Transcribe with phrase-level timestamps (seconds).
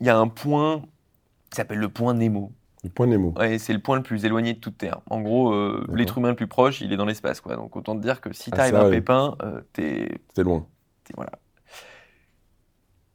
[0.00, 0.82] il y a un point
[1.50, 2.52] qui s'appelle le point Nemo.
[2.84, 3.34] Le point Nemo.
[3.36, 5.00] Ouais, c'est le point le plus éloigné de toute Terre.
[5.10, 7.56] En gros, euh, l'être humain le plus proche, il est dans l'espace, quoi.
[7.56, 10.08] Donc autant te dire que si Ah, t'arrives ça, à un pépin, euh, t'es
[10.42, 10.66] loin.
[11.04, 11.32] t'es- voilà.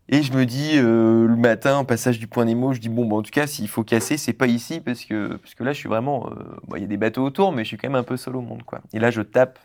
[0.09, 3.15] Et je me dis euh, le matin, passage du point Nemo, je dis bon, bah,
[3.15, 5.77] en tout cas, s'il faut casser, c'est pas ici parce que parce que là, je
[5.79, 6.33] suis vraiment, euh,
[6.67, 8.35] bon, il y a des bateaux autour, mais je suis quand même un peu seul
[8.35, 8.81] au monde, quoi.
[8.93, 9.57] Et là, je tape,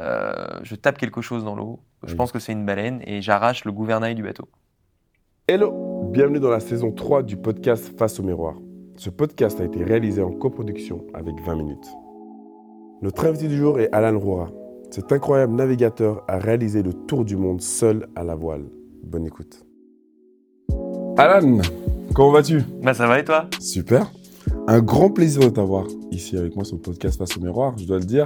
[0.00, 1.80] euh, je tape quelque chose dans l'eau.
[2.04, 2.16] Je Oui.
[2.16, 4.48] pense que c'est une baleine et j'arrache le gouvernail du bateau.
[5.48, 5.70] Hello,
[6.16, 8.54] bienvenue dans la saison 3 du podcast Face au miroir.
[8.96, 11.86] Ce podcast a été réalisé en coproduction avec 20 minutes.
[13.02, 14.50] Notre invité du jour est Alan Roura.
[14.90, 18.64] Cet incroyable navigateur a réalisé le tour du monde seul à la voile.
[19.04, 19.66] Bonne écoute.
[21.18, 21.58] Alan,
[22.14, 22.62] comment vas-tu?
[22.82, 23.50] Bah ça va et toi?
[23.60, 24.10] Super.
[24.68, 27.84] Un grand plaisir de t'avoir ici avec moi sur le podcast Face au miroir, je
[27.84, 28.24] dois le dire.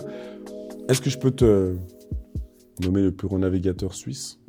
[0.89, 1.75] Est-ce que je peux te
[2.85, 4.40] nommer le plus grand navigateur suisse?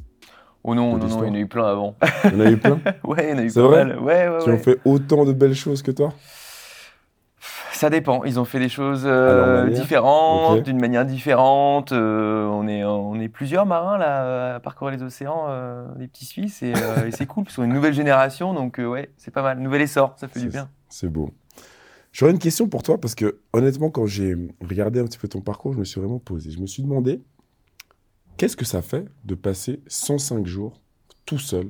[0.64, 1.96] Oh non, non, non, il y en a eu plein avant.
[2.26, 4.00] Il y en a eu plein ouais, il y en a eu C'est vrai mal.
[4.00, 4.56] Ouais, ouais, qui ouais.
[4.56, 6.14] ont fait autant de belles choses que toi
[7.72, 8.24] Ça dépend.
[8.26, 11.94] Ils ont fait des choses euh, différentes, d'une manière différente.
[11.94, 16.26] Euh, on, est, on est plusieurs marins là à parcourir les océans, euh, les petits
[16.26, 19.32] Suisses, et, euh, et c'est cool parce qu'on est une nouvelle génération, donc ouais, c'est
[19.32, 19.60] pas mal.
[19.60, 20.70] Nouvel essor, ça fait du bien.
[20.90, 21.32] C'est beau.
[22.14, 24.36] J'aurais une question pour toi parce que honnêtement, quand j'ai
[24.68, 26.52] regardé un petit peu ton parcours, je me suis vraiment posé.
[26.52, 27.22] Je me suis demandé
[28.42, 30.82] qu'est-ce que ça fait de passer 105 jours
[31.28, 31.68] tout seul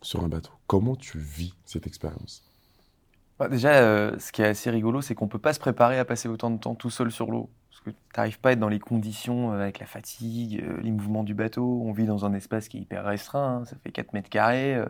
[0.00, 0.52] sur un bateau?
[0.66, 2.42] Comment tu vis cette expérience?
[3.38, 6.06] Bah, déjà, euh, ce qui est assez rigolo, c'est qu'on peut pas se préparer à
[6.06, 7.50] passer autant de temps tout seul sur l'eau.
[7.68, 10.80] Parce que tu n'arrives pas à être dans les conditions euh, avec la fatigue, euh,
[10.80, 11.82] les mouvements du bateau.
[11.84, 14.82] On vit dans un espace qui est hyper restreint, hein, ça fait 4 mètres carrés.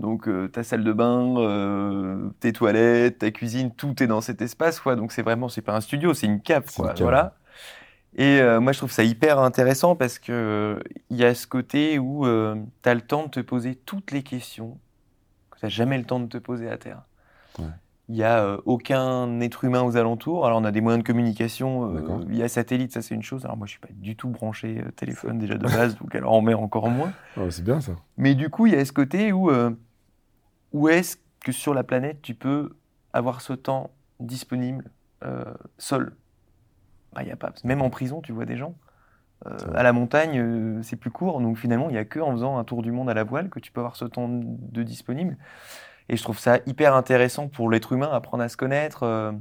[0.00, 4.96] Donc ta salle de bain, tes toilettes, ta cuisine, tout est dans cet espace, quoi.
[4.96, 6.86] Donc c'est vraiment, c'est pas un studio, c'est une cave, quoi.
[6.86, 7.02] une cave.
[7.02, 7.34] Voilà.
[8.16, 11.46] Et euh, moi je trouve ça hyper intéressant parce que euh, il y a ce
[11.46, 14.78] côté où tu as le temps de te poser toutes les questions
[15.50, 17.02] que tu jamais le temps de te poser à terre.
[17.58, 17.66] Ouais.
[18.08, 20.46] Il n'y a euh, aucun être humain aux alentours.
[20.46, 23.44] Alors on a des moyens de communication euh, via satellite, ça c'est une chose.
[23.44, 26.32] Alors moi je suis pas du tout branché euh, téléphone déjà de base, donc alors
[26.32, 27.12] en mer encore moins.
[27.50, 27.92] C'est bien ça.
[28.16, 29.70] Mais du coup, il y a ce côté où, euh,
[30.72, 32.76] où est-ce que sur la planète, tu peux
[33.12, 34.90] avoir ce temps disponible
[35.24, 35.44] euh,
[35.78, 36.14] seul?
[37.16, 37.52] Bah, y a pas.
[37.64, 38.74] Même en prison, tu vois des gens.
[39.46, 41.40] Euh, à la montagne, euh, c'est plus court.
[41.40, 43.50] Donc finalement, il n'y a que en faisant un tour du monde à la voile
[43.50, 45.36] que tu peux avoir ce temps de disponible.
[46.08, 49.02] Et je trouve ça hyper intéressant pour l'être humain, apprendre à se connaître.
[49.02, 49.32] euh,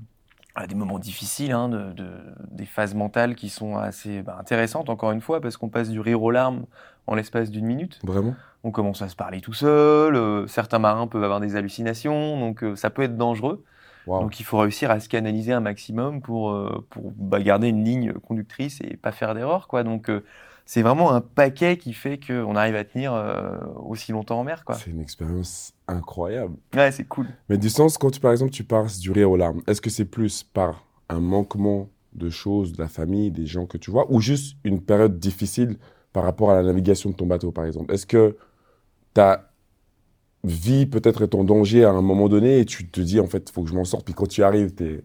[0.57, 2.07] à des moments difficiles, hein, de, de-
[2.51, 5.99] des phases mentales qui sont assez bah, intéressantes, encore une fois, parce qu'on passe du
[5.99, 6.65] rire aux larmes
[7.07, 11.23] en l'espace d'une minute Vraiment on commence à se parler tout seul, certains marins peuvent
[11.23, 13.63] avoir des hallucinations, donc ça peut être dangereux.
[14.07, 17.83] Donc il faut réussir à se canaliser un maximum pour, euh, pour bah, garder une
[17.83, 19.67] ligne conductrice et pas faire d'erreur.
[19.67, 19.83] quoi.
[19.83, 20.23] Donc euh,
[20.65, 24.63] c'est vraiment un paquet qui fait qu'on arrive à tenir euh, aussi longtemps en mer.
[24.65, 24.75] quoi.
[24.75, 26.55] C'est une expérience incroyable.
[26.75, 27.27] Ouais, c'est cool.
[27.49, 29.89] Mais du sens, quand tu, par exemple tu passes du rire aux larmes, est-ce que
[29.89, 34.09] c'est plus par un manquement de choses, de la famille, des gens que tu vois,
[34.11, 35.77] ou juste une période difficile
[36.13, 37.93] par rapport à la navigation de ton bateau, par exemple?
[37.93, 38.37] Est-ce que
[39.13, 39.51] ta
[40.51, 43.49] vie peut-être est en danger à un moment donné et tu te dis, en fait,
[43.49, 45.03] il faut que je m'en sorte, puis quand tu arrives, tu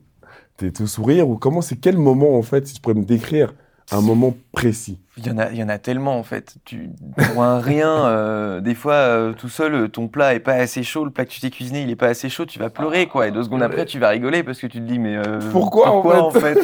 [0.66, 3.54] es, tout sourire, ou comment c'est quel moment, en fait, si tu pourrais me décrire
[3.92, 5.00] un moment précis?
[5.16, 6.56] Il y, en a, il y en a tellement en fait.
[6.64, 6.90] Tu,
[7.32, 11.04] pour un rien, euh, des fois euh, tout seul, ton plat est pas assez chaud,
[11.04, 13.26] le plat que tu t'es cuisiné, il est pas assez chaud, tu vas pleurer quoi.
[13.26, 15.90] Et deux secondes après, tu vas rigoler parce que tu te dis mais euh, Pourquoi,
[15.90, 16.58] en en fait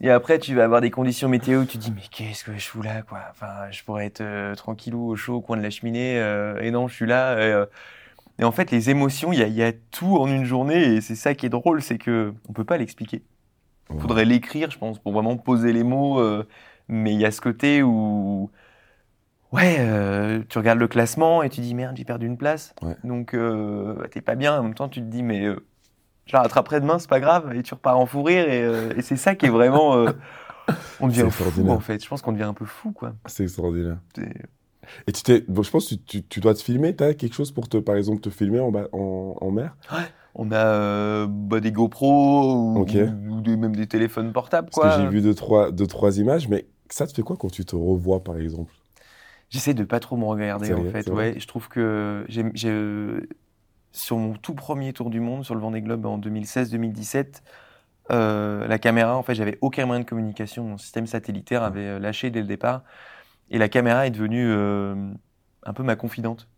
[0.00, 2.56] Et après, tu vas avoir des conditions météo où tu te dis mais qu'est-ce que
[2.56, 3.20] je fous là quoi?
[3.30, 6.70] Enfin, je pourrais être euh, tranquillou au chaud au coin de la cheminée euh, et
[6.70, 7.38] non, je suis là.
[7.38, 7.66] Et, euh,
[8.38, 11.00] et en fait, les émotions, il y a, y a tout en une journée et
[11.00, 13.22] c'est ça qui est drôle, c'est que on peut pas l'expliquer.
[13.94, 16.20] Il faudrait l'écrire, je pense, pour vraiment poser les mots.
[16.20, 16.46] euh,
[16.88, 18.50] mais il y a ce côté où,
[19.52, 22.74] ouais, euh, tu regardes le classement et tu dis merde, j'ai perdu une place.
[22.82, 22.96] Ouais.
[23.04, 24.58] Donc, euh, t'es pas bien.
[24.58, 25.66] En même temps, tu te dis, mais euh,
[26.26, 27.54] je la rattraperai demain, c'est pas grave.
[27.54, 28.48] Et tu repars en fou rire.
[28.48, 29.96] Et, euh, et c'est ça qui est vraiment.
[29.96, 30.12] euh,
[31.00, 32.02] on devient fou, en fait.
[32.04, 33.14] Je pense qu'on devient un peu fou, quoi.
[33.26, 33.98] C'est extraordinaire.
[35.06, 37.14] Et tu t'es, bon, je pense que tu, tu- tu dois te filmer, tu as
[37.14, 39.76] quelque chose pour, te, par exemple, te filmer en, en, en mer?
[40.34, 42.84] On a euh, bah, des GoPro ou,
[43.30, 44.84] ou des- même des téléphones portables, Parce quoi.
[44.84, 47.64] que j'ai vu deux trois, deux, trois images, mais ça te fait quoi quand tu
[47.64, 48.72] te revois, par exemple?
[49.50, 51.10] J'essaie de pas trop me regarder en fait.
[51.10, 53.28] Ouais, je trouve que j'ai, euh,
[53.96, 57.42] sur mon tout premier tour du monde, sur le Vendée Globe en 2016-2017,
[58.12, 60.64] euh, la caméra, en fait, j'avais aucun moyen de communication.
[60.64, 62.82] Mon système satellitaire avait euh, lâché dès le départ,
[63.50, 64.94] et la caméra est devenue euh,
[65.64, 66.48] un peu ma confidente.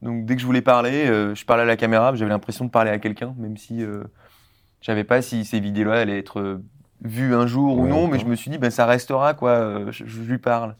[0.00, 2.70] Donc dès que je voulais parler, euh, je parlais à la caméra, j'avais l'impression de
[2.70, 4.02] parler à quelqu'un, même si je
[4.80, 6.60] savais pas si ces vidéos-là allaient être
[7.02, 9.90] vues un jour ou non, mais je me suis dit, ben ça restera quoi.
[9.92, 10.76] je, je lui parle.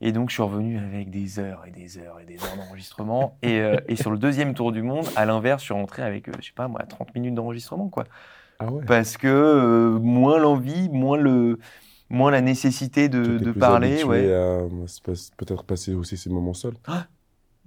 [0.00, 3.36] Et donc, je suis revenu avec des heures et des heures et des heures d'enregistrement.
[3.42, 6.28] et, euh, et sur le deuxième tour du monde, à l'inverse, je suis rentré avec,
[6.28, 8.04] euh, je sais pas moi, 30 minutes d'enregistrement, quoi.
[8.60, 8.84] Ah ouais.
[8.86, 11.58] Parce que euh, moins l'envie, moins, le,
[12.10, 14.04] moins la nécessité de, de plus parler.
[14.04, 14.32] Ouais.
[14.32, 14.60] à
[15.36, 16.74] peut-être passer aussi ces moments seuls.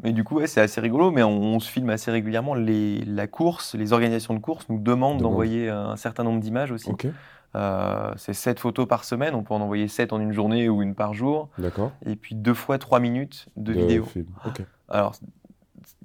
[0.04, 2.56] Mais du coup, ouais, c'est assez rigolo, mais on, on se filme assez régulièrement.
[2.56, 5.31] Les, la course, les organisations de course nous demandent Demande.
[5.31, 6.89] d'envoyer un certain nombre d'images aussi.
[7.56, 10.81] Euh, c'est 7 photos par semaine, on peut en envoyer 7 en une journée ou
[10.81, 11.50] une par jour.
[11.57, 11.92] d'accord.
[12.06, 14.06] Et puis deux fois 3 minutes de, vidéo.
[14.06, 14.27] film.
[14.45, 14.62] Ok.
[14.88, 15.15] Alors,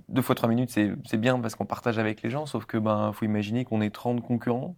[0.09, 2.79] deux fois 3 minutes, c'est c'est bien parce qu'on partage avec les gens, sauf que
[2.79, 4.75] ben faut imaginer qu'on est 30 concurrents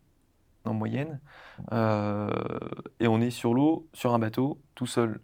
[0.65, 1.21] en moyenne,
[1.73, 2.29] euh,
[3.01, 5.21] et on est sur l'eau, sur un bateau, tout seul.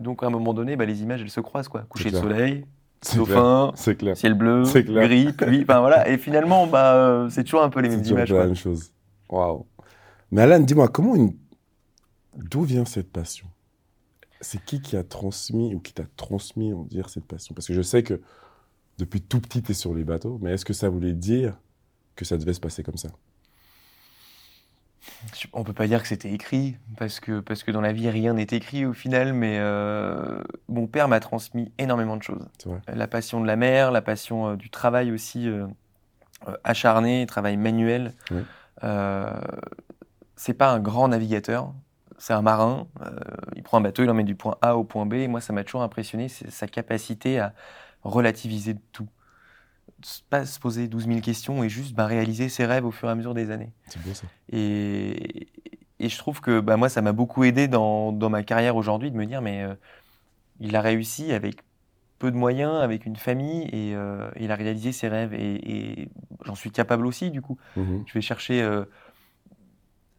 [0.00, 1.68] Donc à un moment donné, ben, les images, elles se croisent.
[1.68, 1.82] quoi.
[1.88, 2.64] Coucher de soleil,
[3.02, 3.26] C'est clair.
[3.36, 4.16] dauphin, C'est clair.
[4.16, 6.08] ciel bleu, C'est gris, pluie, enfin voilà.
[6.08, 8.30] Et finalement, bah, c'est toujours un peu les C'est mêmes toujours images.
[8.32, 8.46] la quoi.
[8.46, 8.92] même chose.
[9.28, 9.66] Waouh.
[10.30, 11.36] Mais Alan, dis-moi, comment une...
[12.34, 13.46] D'où vient cette passion?
[14.40, 17.54] C'est qui qui a transmis ou qui t'a transmis, on dire, cette passion?
[17.54, 18.20] Parce que je sais que
[18.98, 21.58] depuis tout petit, tu es sur les bateaux, mais est-ce que ça voulait dire
[22.14, 23.08] que ça devait se passer comme ça?
[25.52, 28.34] On peut pas dire que c'était écrit, parce que, parce que dans la vie, rien
[28.34, 32.46] n'est écrit au final, mais euh, mon père m'a transmis énormément de choses.
[32.88, 35.66] La passion de la mer, la passion euh, du travail aussi euh,
[36.64, 38.14] acharné, travail manuel.
[38.30, 38.42] Oui.
[40.36, 41.72] C'est pas un grand navigateur,
[42.18, 42.86] c'est un marin.
[43.02, 43.10] euh,
[43.56, 45.14] il prend un bateau, il emmène du point A au point B.
[45.14, 47.54] Et moi, ça m'a toujours impressionné, c'est sa capacité à
[48.02, 49.08] relativiser tout.
[50.28, 53.12] Pas se poser 12 000 questions et juste bah, réaliser ses rêves au fur et
[53.12, 53.72] à mesure des années.
[53.88, 54.26] C'est beau ça.
[54.52, 55.48] Et,
[55.98, 59.10] et je trouve que bah, moi, ça m'a beaucoup aidé dans, dans ma carrière aujourd'hui
[59.10, 59.74] de me dire, mais euh,
[60.60, 61.62] il a réussi avec
[62.18, 65.32] peu de moyens, avec une famille, et euh, il a réalisé ses rêves.
[65.34, 66.08] Et, et
[66.44, 67.56] j'en suis capable aussi, du coup.
[67.76, 68.04] Mhm.
[68.06, 68.62] Je vais chercher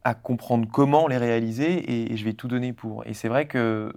[0.08, 3.06] à comprendre comment les réaliser, et, et je vais tout donner pour.
[3.06, 3.92] Et c'est vrai que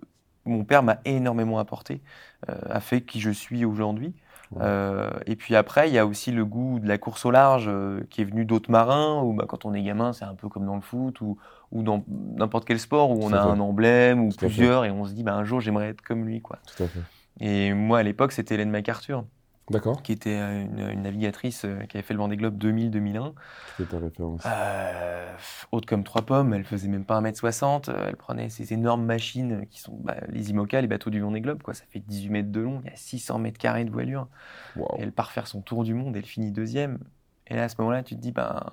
[0.45, 2.01] mon père m'a énormément apporté,
[2.49, 4.13] euh, a fait qui je suis aujourd'hui.
[4.51, 4.63] Ouais.
[4.63, 7.67] Euh, et puis après, il y a aussi le goût de la course au large
[7.69, 10.49] euh, qui est venu d'autres marins, où bah, quand on est gamin, c'est un peu
[10.49, 11.39] comme dans le foot ou,
[11.71, 13.49] ou dans n'importe quel sport où on a fait.
[13.49, 16.25] un emblème ou Tout plusieurs et on se dit bah, un jour j'aimerais être comme
[16.25, 16.41] lui.
[16.41, 16.59] Quoi.
[16.77, 17.01] Tout à fait.
[17.39, 19.25] Et moi à l'époque, c'était Hélène MacArthur,
[19.71, 20.03] D'accord.
[20.03, 23.33] qui était euh, une, une navigatrice euh, qui avait fait le Vendée Globe 2000-2001.
[23.77, 25.33] Quelle est ta référence Euh,
[25.73, 29.67] haute comme trois pommes, elle faisait même pas 1m60, euh, elle prenait ces énormes machines
[29.71, 31.73] qui sont bah, les IMOCA, les bateaux du Vendée Globe, quoi.
[31.75, 34.29] ça fait 18 mètres de long, il y a 600 mètres carrés de voilure.
[34.77, 36.99] Et elle part faire son tour du monde, elle finit deuxième.
[37.47, 38.73] Et là, à ce moment-là, tu te dis, ben,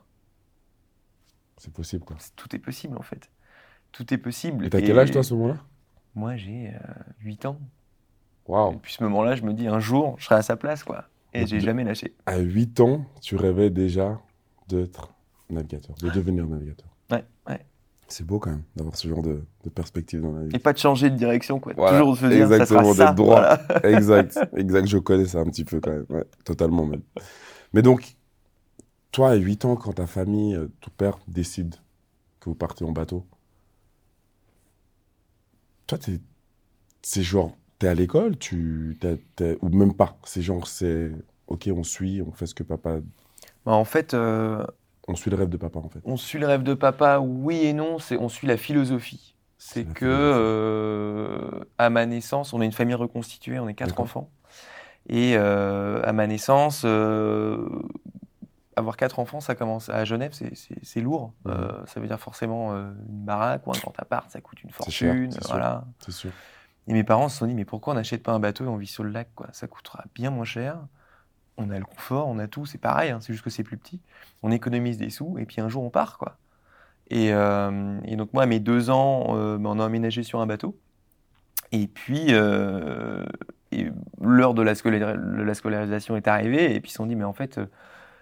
[1.57, 2.17] C'est possible quoi.
[2.35, 3.29] tout est possible en fait.
[3.91, 4.65] Tout est possible.
[4.65, 5.57] Et t'as quel âge toi à ce moment-là?
[6.15, 6.79] Moi, j'ai euh,
[7.21, 7.59] 8 ans.
[8.49, 11.05] Et depuis ce moment-là, je me dis, un jour, je serai à sa place, quoi.
[11.33, 12.13] Et j'ai jamais lâché.
[12.25, 14.19] À 8 ans, tu rêvais déjà
[14.67, 15.13] d'être
[15.49, 16.87] navigateur, de devenir navigateur.
[17.11, 17.65] Ouais, ouais.
[18.07, 20.55] C'est beau quand même d'avoir ce genre de, de perspective dans la vie.
[20.55, 21.73] Et pas de changer de direction, quoi.
[21.75, 23.05] Voilà, Toujours de se dire, ça exactement, sera ça.
[23.05, 23.57] d'être droit.
[23.67, 23.81] voilà.
[23.97, 27.01] exact, exact, je connais ça un petit peu quand même, ouais, totalement même.
[27.73, 28.15] Mais donc,
[29.11, 31.75] toi à 8 ans, quand ta famille, euh, ton père décide
[32.39, 33.25] que vous partez en bateau,
[35.85, 36.19] toi, t'es,
[37.01, 38.97] c'est genre, t'es à l'école, tu,
[39.35, 41.11] t'es- ou même pas, c'est genre, c'est,
[41.47, 42.97] ok, on suit, on fait ce que papa,
[43.65, 44.65] Bah, en fait, euh,
[45.07, 45.99] on suit le rêve de papa en fait.
[46.05, 49.35] on suit le rêve de papa, oui et non, c'est on suit la philosophie.
[49.59, 54.29] C'est que euh, à ma naissance, on est une famille reconstituée, on est quatre enfants.
[55.09, 56.85] Et euh, à ma naissance,
[58.75, 61.33] avoir quatre enfants, ça commence à Genève, c'est- lourd.
[61.45, 61.53] Mhm.
[61.87, 65.31] Ça veut dire forcément une baraque ou un grand appart, ça coûte une fortune.
[65.31, 65.49] c'est sûr.
[65.49, 65.85] voilà.
[65.99, 66.31] C'est sûr.
[66.87, 68.77] Et mes parents se sont dit, mais pourquoi on n'achète pas un bateau et on
[68.77, 69.47] vit sur le lac, quoi?
[69.51, 70.79] Ça coûtera bien moins cher.
[71.57, 73.77] On a le confort, on a tout, c'est pareil, hein, c'est juste que c'est plus
[73.77, 73.99] petit.
[74.43, 76.37] On économise des sous et puis un jour on part, quoi.
[77.09, 80.47] Et, euh, donc moi, à mes deux ans, euh, ben, on a emménagé sur un
[80.47, 80.77] bateau.
[81.71, 83.25] Et puis, euh,
[84.21, 87.33] l'heure de de la scolarisation est arrivée et puis ils se sont dit, mais en
[87.33, 87.59] fait,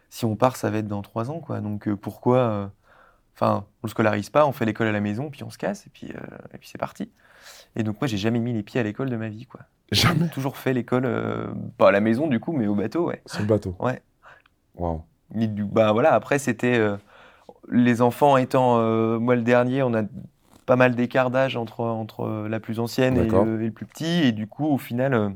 [0.09, 1.61] si on part, ça va être dans trois ans, quoi.
[1.61, 2.71] Donc pourquoi
[3.35, 5.85] Enfin, on le scolarise pas, on fait l'école à la maison, puis on se casse,
[5.85, 7.11] et puis, euh, et puis c'est parti.
[7.75, 9.61] Et donc moi, j'ai jamais mis les pieds à l'école de ma vie, quoi.
[9.91, 13.07] Jamais J'ai toujours fait l'école, euh, pas à la maison du coup, mais au bateau,
[13.07, 13.21] ouais.
[13.25, 13.75] sur le bateau.
[13.79, 14.01] Ouais.
[14.75, 15.03] Waouh.
[15.33, 16.95] Bah voilà, après c'était euh,
[17.69, 18.77] les enfants étant
[19.19, 20.03] moi le dernier, on a
[20.65, 24.23] pas mal d'écart d'âge entre entre la plus ancienne et le, et le plus petit,
[24.23, 25.33] et du coup au final,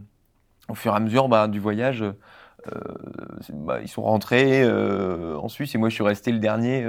[0.70, 2.06] au fur et à mesure bah, du voyage,
[3.52, 6.86] bah, ils sont rentrés en Suisse et moi je suis resté le dernier.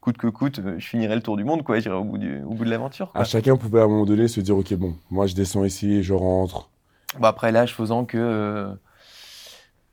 [0.00, 1.78] Coûte que coûte, euh, je finirai le tour du monde, quoi.
[1.78, 3.10] J'irai au bout du, au bout de l'aventure.
[3.14, 6.02] À chacun pouvait à un moment donné se dire, ok, bon, moi je descends ici,
[6.02, 6.70] je rentre.
[7.18, 8.74] Bah, après l'âge faisant que euh,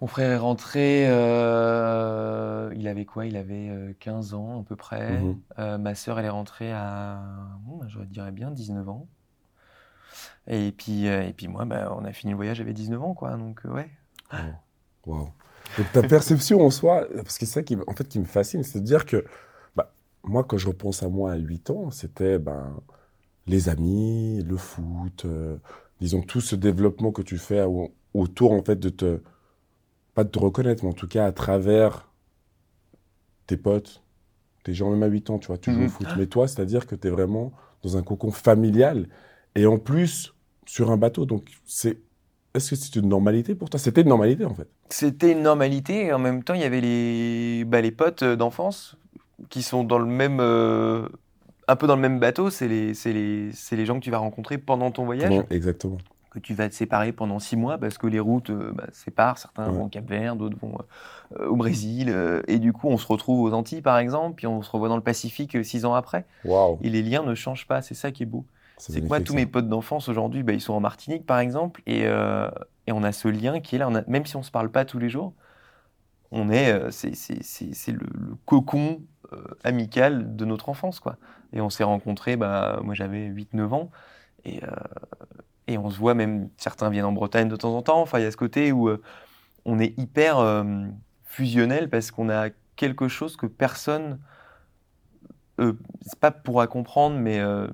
[0.02, 3.26] mon frère est rentré, euh, il avait quoi?
[3.26, 5.20] Il avait euh, 15 ans à peu près.
[5.20, 5.78] Mhm.
[5.82, 7.20] Ma sœur, elle est rentrée à,
[7.62, 9.08] bon, bah, je dirais bien 19 ans.
[10.50, 13.36] Et puis, et puis moi, bah, on a fini le voyage, j'avais 19 ans, quoi.
[13.36, 13.90] Donc, ouais.
[15.06, 15.30] Wow.
[15.78, 18.64] Donc ta perception en soi, parce que c'est ça qui, en fait, qui me fascine,
[18.64, 19.26] c'est de dire que
[20.28, 22.82] moi, quand je repense à moi à 8 ans, c'était ben,
[23.48, 25.58] les amis, le foot, euh,
[26.02, 29.22] disons tout ce développement que tu fais au- autour en fait de te,
[30.16, 32.10] pas de te reconnaître, mais en tout cas à travers
[33.46, 34.04] tes potes,
[34.64, 35.90] tes gens même à 8 ans, tu vois, tu joues au Mhm.
[35.90, 36.16] foot.
[36.16, 37.54] Mais toi, c'est-à-dire que tu es vraiment
[37.84, 39.10] dans un cocon familial
[39.56, 40.36] et en plus
[40.68, 41.26] sur un bateau.
[41.26, 42.02] Donc c'est,
[42.54, 43.80] est-ce que c'est une normalité pour toi?
[43.80, 44.70] C'était une normalité en fait.
[44.90, 46.06] C'était une normalité.
[46.06, 48.96] Et en même temps, il y avait les, bah, les potes euh, d'enfance
[49.50, 51.08] qui sont dans le même, euh,
[51.68, 52.50] un peu dans le même bateau.
[52.50, 55.32] C'est les, les, les gens que tu vas rencontrer pendant ton voyage.
[55.32, 55.98] Non, exactement.
[56.32, 59.38] que tu vas te séparer pendant six mois parce que les routes euh, bah, séparent.
[59.38, 59.72] Certains Ouais.
[59.78, 60.78] vont au Cap Vert, d'autres vont
[61.40, 62.16] euh, au Brésil.
[62.48, 64.96] et du coup, on se retrouve aux Antilles, par exemple, puis on se revoit dans
[64.98, 66.26] le Pacifique six ans après.
[66.46, 66.78] Waouh.
[66.82, 67.82] Et les liens ne changent pas.
[67.82, 68.46] C'est ça qui est beau.
[68.80, 69.38] C'est que moi, tous ça.
[69.40, 73.12] mes potes d'enfance aujourd'hui, bah, ils sont en Martinique, par exemple, et, et on a
[73.12, 73.88] ce lien qui est là.
[73.90, 75.34] On a- même si on se parle pas tous les jours,
[76.32, 79.00] on est, c'est le, le cocon
[79.34, 81.18] euh, amical de notre enfance, quoi.
[81.54, 83.92] Et on s'est rencontrés, bah, moi j'avais 8-9 ans,
[84.46, 84.68] et, euh,
[85.68, 88.24] et on se voit même, certains viennent en Bretagne de temps en temps, enfin il
[88.24, 89.02] y a ce côté où euh,
[89.66, 90.64] on est hyper
[91.26, 94.20] fusionnel parce qu'on a quelque chose que personne,
[95.60, 97.68] euh, c'est pas pourra comprendre, mais euh,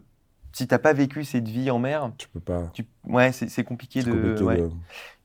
[0.53, 2.69] si t'as pas vécu cette vie en mer, Tu peux pas.
[2.73, 4.11] tu, ouais, c'est c'est compliqué de.
[4.11, 4.57] compliqué ouais.
[4.57, 4.71] de-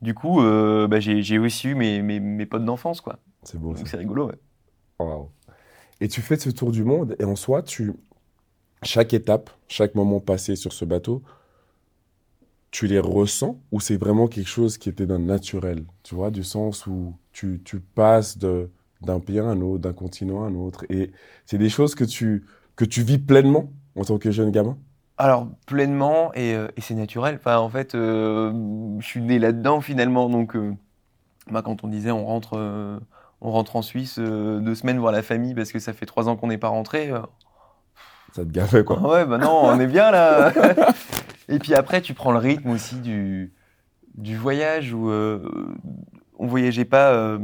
[0.03, 3.19] Du coup, euh, bah, j'ai j'ai aussi eu mes, mes, mes potes d'enfance, quoi.
[3.43, 4.39] C'est beau c'est rigolo, ouais.
[4.99, 5.31] Waouh.
[6.01, 7.93] Et tu fais ce tour du monde et en soi, tu
[8.83, 11.23] chaque étape, chaque moment passé sur ce bateau,
[12.71, 16.45] tu les ressens ou c'est vraiment quelque chose qui était d'un naturel, tu vois, du
[16.45, 20.85] sens où tu, tu passes d'un pays à un autre, d'un continent à un autre
[20.91, 21.11] et
[21.47, 24.79] c'est des choses que tu que tu vis pleinement en tant que jeune gamin?
[25.17, 27.37] Alors, pleinement, et, euh, et c'est naturel.
[27.37, 28.53] Enfin, en fait, euh,
[29.01, 30.29] je suis né là-dedans, finalement.
[30.29, 30.75] Donc, euh,
[31.51, 32.59] moi, quand on disait on rentre,
[33.41, 36.29] on rentre en Suisse euh, deux semaines voir la famille parce que ça fait trois
[36.29, 37.11] ans qu'on n'est pas rentré.
[37.11, 37.21] euh,
[38.35, 38.99] Ça te gaffait quoi.
[39.03, 40.53] Ah ouais, bah non, on est bien là.
[41.49, 43.53] Et puis après, tu prends le rythme aussi du,
[44.17, 45.41] du voyage où euh,
[46.39, 47.13] on voyageait pas.
[47.13, 47.39] euh,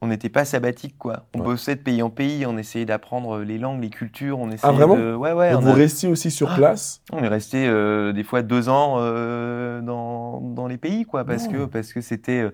[0.00, 1.26] on n'était pas sabbatique quoi.
[1.34, 1.44] On Ouais.
[1.46, 4.72] bossait de pays en pays, on essayait d'apprendre les langues, les cultures, on essayait Ah,
[4.72, 5.14] vraiment de.
[5.14, 5.52] Ouais, ouais.
[5.52, 6.56] Et on, vous a- restiez aussi sur Ah.
[6.56, 7.00] place?
[7.12, 8.96] On est resté euh, des fois deux ans
[9.80, 12.50] dans, dans les pays quoi, parce que parce que c'était.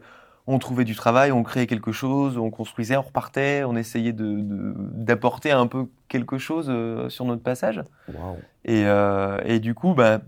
[0.47, 4.41] On trouvait du travail, on créait quelque chose, on construisait, on repartait, on essayait de-
[4.41, 7.83] de- d'apporter un peu quelque chose euh, sur notre passage.
[8.65, 10.21] Et, euh, et du coup, bah,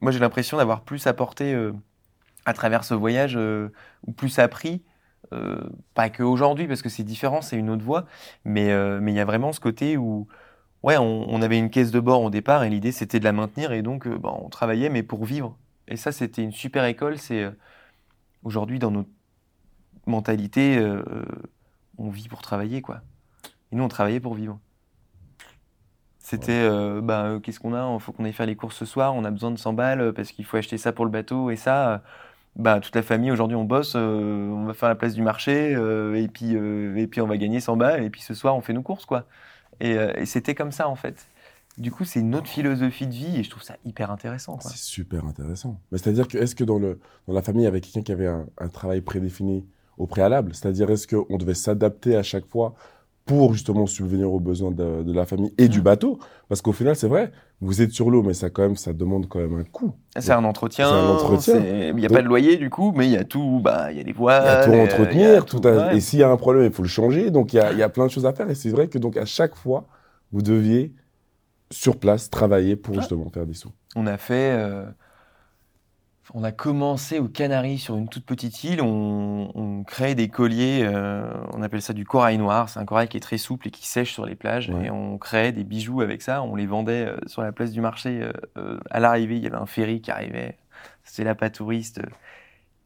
[0.00, 1.72] moi j'ai l'impression d'avoir plus apporté euh,
[2.44, 3.38] à travers ce voyage,
[4.06, 4.82] ou plus appris,
[5.94, 8.04] pas qu'aujourd'hui, parce que c'est différent, c'est une autre voie,
[8.44, 8.68] mais
[9.00, 10.26] mais il y a vraiment ce côté où,
[10.82, 13.32] ouais, on, on avait une caisse de bord au départ, et l'idée c'était de la
[13.32, 15.56] maintenir, et donc bah, on travaillait, mais pour vivre.
[15.88, 17.48] Et ça, c'était une super école, c'est
[18.44, 19.08] aujourd'hui dans notre
[20.06, 21.02] mentalité, euh,
[21.98, 23.00] on vit pour travailler, quoi.
[23.70, 24.58] Et nous, on travaillait pour vivre.
[26.18, 27.92] C'était, euh, bah, euh, qu'est-ce qu'on a?
[27.94, 30.12] Il faut qu'on aille faire les courses ce soir, on a besoin de 100 balles
[30.12, 32.02] parce qu'il faut acheter ça pour le bateau et ça.
[32.54, 36.28] Bah, toute la famille, aujourd'hui, on bosse, on va faire la place du marché et
[36.28, 38.82] puis, et puis on va gagner 100 balles et puis ce soir, on fait nos
[38.82, 39.26] courses, quoi.
[39.80, 41.26] Et, et c'était comme ça, en fait.
[41.78, 44.70] Du coup, c'est une autre philosophie de vie et je trouve ça hyper intéressant, quoi.
[44.70, 45.80] C'est super intéressant.
[45.90, 48.12] Mais c'est-à-dire que est-ce que dans, le, dans la famille, il y avait quelqu'un qui
[48.12, 49.66] avait un, un travail prédéfini
[50.02, 52.74] au préalable C'est-à-dire est-ce qu'on devait s'adapter à chaque fois
[53.24, 56.18] pour justement subvenir aux besoins de, de la famille et du bateau?
[56.48, 57.30] Parce qu'au final, c'est vrai,
[57.60, 59.92] vous êtes sur l'eau, mais ça, quand même, ça demande quand même un coût.
[60.18, 60.88] C'est un entretien.
[60.88, 61.56] C'est un entretien.
[61.64, 63.92] Il n'y a Donc- pas de loyer, du coup, mais il y a tout, bah,
[63.92, 64.46] il y a les Il y voiles.
[64.46, 65.96] a tout à euh, entretenir, il y a tout à- ouais.
[65.96, 67.30] et s'il y a un problème, il faut le changer.
[67.30, 68.50] Donc il y a, il y a plein de choses à faire.
[68.50, 69.86] Et c'est vrai que donc à chaque fois,
[70.32, 70.92] vous deviez
[71.70, 73.00] sur place travailler pour Ouais.
[73.00, 73.70] justement faire des sous.
[73.94, 74.50] On a fait.
[74.52, 74.84] euh,
[76.34, 78.80] On a commencé aux Canaries sur une toute petite île.
[78.80, 80.80] On, on crée des colliers.
[80.82, 82.70] euh, on appelle ça du corail noir.
[82.70, 84.70] C'est un corail qui est très souple et qui sèche sur les plages.
[84.70, 84.86] Ouais.
[84.86, 86.42] Et on créait des bijoux avec ça.
[86.42, 88.26] On les vendait euh, sur la place du marché.
[88.56, 90.56] euh, à l'arrivée, il y avait un ferry qui arrivait.
[91.04, 92.00] C'était la pas touriste.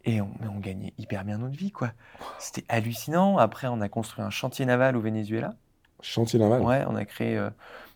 [0.05, 1.93] Et on, gagnait hyper bien notre vie, quoi.
[2.39, 3.39] C'était hallucinant.
[3.39, 5.55] Après, on a construit un chantier naval au Venezuela.
[6.01, 6.63] Chantier naval.
[6.63, 7.37] Ouais, on a créé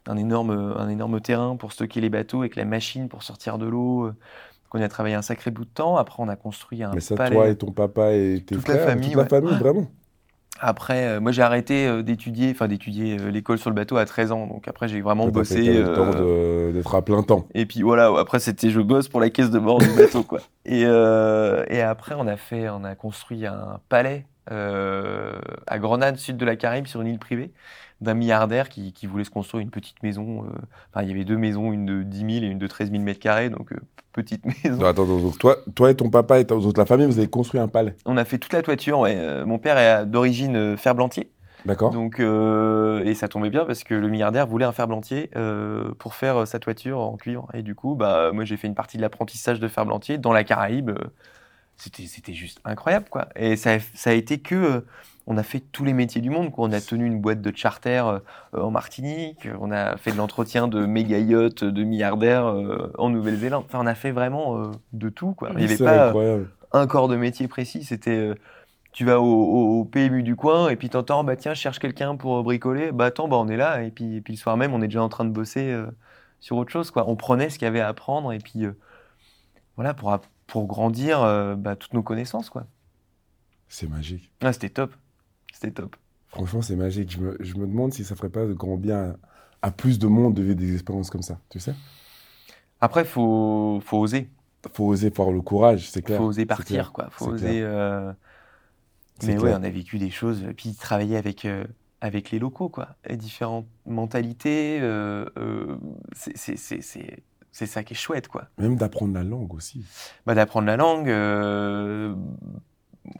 [0.07, 3.66] un, énorme, un énorme terrain pour stocker les bateaux avec la machine pour sortir de
[3.66, 4.11] l'eau.
[4.76, 4.78] Euh.
[4.78, 5.96] Donc on a travaillé un sacré bout de temps.
[5.96, 7.34] Après, on a construit un Mais ça, palais.
[7.36, 9.86] toi et ton papa et tes Toute la frères, famille, toute la famille, vraiment.
[10.62, 14.04] Après, euh, moi, j'ai arrêté euh, d'étudier, enfin d'étudier euh, l'école sur le bateau à
[14.04, 14.46] 13 ans.
[14.46, 15.64] Donc après, j'ai vraiment bossé.
[15.64, 17.46] fait- le temps d'être à plein temps.
[17.54, 20.40] Et puis voilà, après, c'était je bosse pour la caisse de bord du bateau, quoi.
[20.66, 26.44] Et, et après, on a fait, on a construit un palais à Grenade, sud de
[26.44, 27.52] la Caraïbe, sur une île privée,
[28.00, 30.45] d'un milliardaire qui, qui voulait se construire une petite maison.
[30.45, 30.49] euh,
[30.92, 33.02] Enfin, il y avait deux maisons, une de 10 000 et une de 13 000
[33.02, 33.76] mètres carrés, donc euh,
[34.12, 34.76] petite maison.
[34.78, 37.61] Non, attends, donc toi, toi et ton papa et ta- la famille, vous avez construit
[37.61, 37.95] un palais.
[38.07, 39.00] On a fait toute la toiture.
[39.00, 39.14] ouais.
[39.16, 41.30] Euh, Mon père est d'origine ferblantier.
[41.66, 45.90] D'accord Donc, euh, et ça tombait bien parce que le milliardaire voulait un ferblantier euh,
[45.99, 47.49] pour faire sa toiture en cuivre.
[47.52, 50.42] Et du coup, bah, moi, j'ai fait une partie de l'apprentissage de ferblantier dans la
[50.42, 50.92] Caraïbe.
[51.76, 53.28] C'était, c'était juste incroyable, quoi.
[53.37, 54.85] Et ça, a- ça a été que,
[55.32, 56.66] on a fait tous les métiers du monde, quoi.
[56.68, 58.18] On a tenu une boîte de charter euh,
[58.60, 59.49] en Martinique.
[59.60, 63.64] On a fait de l'entretien de méga yachts de milliardaires euh, en Nouvelle-Zélande.
[63.68, 65.50] Enfin, on a fait vraiment euh, de tout, quoi.
[65.52, 66.12] Il n'y avait pas
[66.72, 67.84] un corps de métier précis.
[67.84, 68.32] C'était,
[68.92, 71.78] tu vas au, au- au PMU du coin et puis t'entends, bah tiens, je cherche
[71.78, 72.90] quelqu'un pour bricoler.
[72.90, 73.82] Bah attends, bah on est là.
[73.84, 75.72] Et puis, et puis le soir même, on est déjà en train de bosser
[76.40, 77.08] sur autre chose, quoi.
[77.08, 78.64] On prenait ce qu'il y avait à apprendre et puis
[79.76, 80.18] voilà pour
[80.49, 81.20] pour grandir
[81.56, 82.64] bah, toutes nos connaissances, quoi.
[83.68, 84.32] C'est magique.
[84.40, 84.92] Ah, c'était top,
[85.52, 85.97] c'était top.
[86.28, 87.11] Franchement, c'est magique.
[87.12, 89.16] Je me, je me demande si ça ferait pas de grand bien
[89.62, 91.40] à, à plus de monde de vivre des expériences comme ça.
[91.50, 91.75] Tu sais
[92.80, 94.30] Après, faut faut oser,
[94.73, 96.19] Faut oser, faut avoir le courage, c'est clair.
[96.19, 97.09] faut oser partir, quoi.
[97.11, 97.61] Faut oser.
[97.62, 98.12] euh,
[99.23, 99.42] Mais clair.
[99.42, 101.64] ouais, on a vécu des choses, et puis travailler avec, euh,
[102.00, 102.97] avec les locaux, quoi.
[103.07, 105.26] Et différentes mentalités, euh,
[106.14, 108.49] c'est ça qui est chouette, quoi.
[108.59, 109.85] Même d'apprendre la langue aussi.
[110.26, 111.09] Bah, D'apprendre la langue,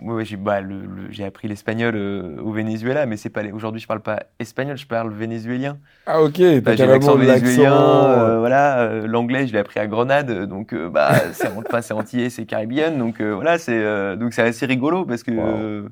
[0.03, 3.81] euh, ouais, j'ai bah, le- appris l'espagnol euh, au Venezuela, mais c'est pas les- aujourd'hui
[3.81, 5.79] je parle pas espagnol, je parle vénézuélien.
[6.07, 8.35] Ah ok, Bah, j'ai l'accent vénézuélien, l'accent.
[8.35, 11.95] euh, voilà, euh, l'anglais je l'ai appris à Grenade, donc euh, bah, c'est enfin, c'est
[11.95, 15.47] antillais, c'est caribéen, donc euh, voilà, c'est euh, donc c'est assez rigolo parce que Wow.
[15.47, 15.89] euh,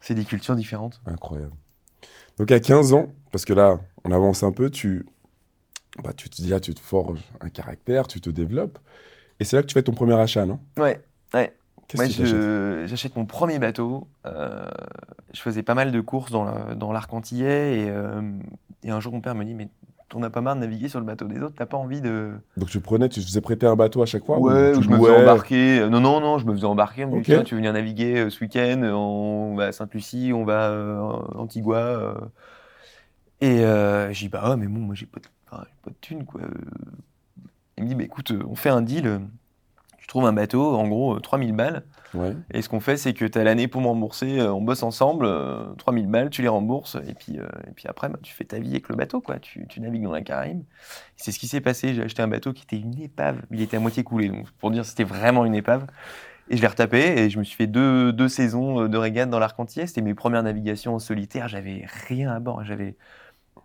[0.00, 1.00] c'est des cultures différentes.
[1.06, 1.52] Incroyable.
[2.38, 5.06] Donc à 15 ans, parce que là, on avance un peu, tu,
[6.02, 8.78] bah, tu te dis, là, tu te forges un caractère, tu te développes.
[9.40, 10.60] Et c'est là que tu fais ton premier achat, non?
[10.78, 11.02] Ouais,
[11.34, 11.57] ouais.
[11.94, 12.04] Moi,
[12.86, 14.06] j'achète mon premier bateau.
[14.26, 14.66] euh,
[15.32, 18.20] je faisais pas mal de courses dans la- dans l'arc antillais et, euh,
[18.82, 19.68] et un jour mon père me dit mais
[20.08, 22.32] t'en as pas marre de naviguer sur le bateau des autres, t'as pas envie de
[22.56, 24.88] Donc tu prenais, tu te faisais prêter un bateau à chaque fois ouais ou je
[24.88, 27.24] me faisais embarquer Euh, non non non je me faisais embarquer on me dit Ok.
[27.26, 31.40] tiens tu veux venir naviguer euh, ce week-end on va à Sainte-Lucie on va en
[31.40, 32.14] Antigua
[33.40, 33.58] et
[34.12, 36.24] j'ai dit bah ouais mais bon moi j'ai pas de, enfin, j'ai pas de thunes
[36.24, 36.40] quoi
[37.76, 39.20] il me dit bah écoute on fait un deal
[40.08, 42.34] trouves un bateau en gros euh, 3000 balles Ouais.
[42.54, 44.82] et ce qu'on fait, c'est que tu as l'année pour me rembourser, euh, on bosse
[44.82, 48.32] ensemble, euh, 3000 balles, tu les rembourses, et puis, euh, et puis après, bah, tu
[48.32, 49.38] fais ta vie avec le bateau, quoi.
[49.38, 50.62] Tu, tu navigues dans la Caraïbe.
[51.16, 51.92] C'est ce qui s'est passé.
[51.92, 53.42] J'ai acheté un bateau qui était une épave.
[53.50, 55.86] Il était à moitié coulé, donc pour dire c'était vraiment une épave.
[56.48, 59.28] Et je l'ai retapé, et je me suis fait deux, deux saisons euh, de régate
[59.28, 59.86] dans l'arc antillais.
[59.86, 61.46] C'était mes premières navigations en solitaire.
[61.46, 62.64] J'avais rien à bord.
[62.64, 62.96] J'avais.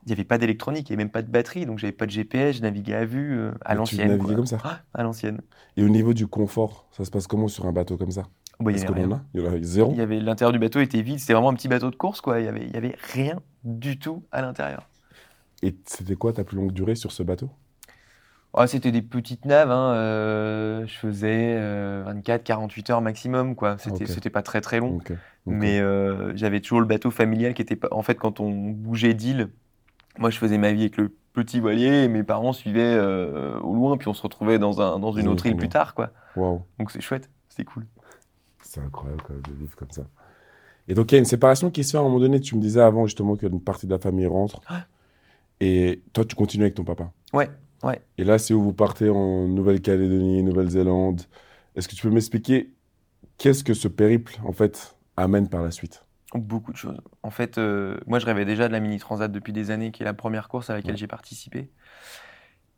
[0.06, 2.06] Il n'y avait pas d'électronique, il n'y avait même pas de batterie, donc j'avais pas
[2.06, 4.08] de GPS, je naviguais à vue, euh, à tu l'ancienne.
[4.10, 4.36] naviguais quoi.
[4.36, 5.40] comme ça Ah, à l'ancienne.
[5.78, 8.24] Et au niveau du confort, ça se passe comment sur un bateau comme ça?
[8.60, 9.08] Bah, avait que rien.
[9.08, 11.20] l'on a Il y en a zéro Il y avait l'intérieur du bateau était vide,
[11.20, 12.40] c'était vraiment un petit bateau de course quoi.
[12.40, 14.90] Il y avait, il y avait rien du tout à l'intérieur.
[15.62, 17.50] Et c'était quoi ta plus longue durée sur ce bateau?
[18.56, 21.58] Ah, c'était des petites naves, hein, euh, je faisais
[22.06, 23.78] 24-48 heures maximum quoi.
[23.80, 24.10] C'était Ok.
[24.10, 25.00] c'était pas très très long,
[25.48, 27.88] mais euh, j'avais toujours le bateau familial qui était pas.
[27.92, 29.50] En fait, quand on bougeait d'île,
[30.18, 33.74] moi je faisais ma vie avec le petit voilier, et mes parents suivaient euh, au
[33.74, 36.12] loin, puis on se retrouvait dans un dans une autre île plus tard quoi.
[36.80, 37.86] Donc c'est chouette, c'était cool.
[38.62, 40.04] c'est incroyable quand même de vivre comme ça.
[40.88, 42.40] Et donc il y a une séparation qui se fait à un moment donné.
[42.40, 44.60] Tu me disais avant justement qu'une partie de la famille rentre.
[45.60, 47.12] Et toi, tu continues avec ton papa.
[47.32, 47.50] Ouais,
[48.18, 51.22] Et là, c'est où vous partez en Nouvelle-Calédonie, Nouvelle-Zélande.
[51.76, 52.74] Est-ce que tu peux m'expliquer
[53.38, 56.03] qu'est-ce que ce périple, en fait, amène par la suite?
[56.36, 57.00] Beaucoup de choses.
[57.22, 60.02] En fait, euh, moi, je rêvais déjà de la Mini Transat depuis des années, qui
[60.02, 60.98] est la première course à laquelle Ouais.
[60.98, 61.70] j'ai participé.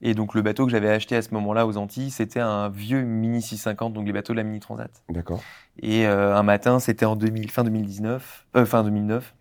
[0.01, 3.01] Et donc, le bateau que j'avais acheté à ce moment-là aux Antilles, c'était un vieux
[3.01, 4.91] Mini 650, donc les bateaux de la Mini Transat.
[5.09, 5.41] D'accord.
[5.79, 9.33] Et euh, un matin, c'était en 2000, fin 2019, euh, fin 2009.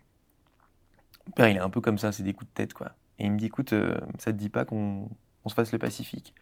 [1.27, 2.93] Mon père, il est un peu comme ça, c'est des coups de tête, quoi.
[3.19, 3.75] Et il me dit, écoute,
[4.19, 5.09] ça te dit pas qu'on
[5.45, 6.35] on se fasse le Pacifique?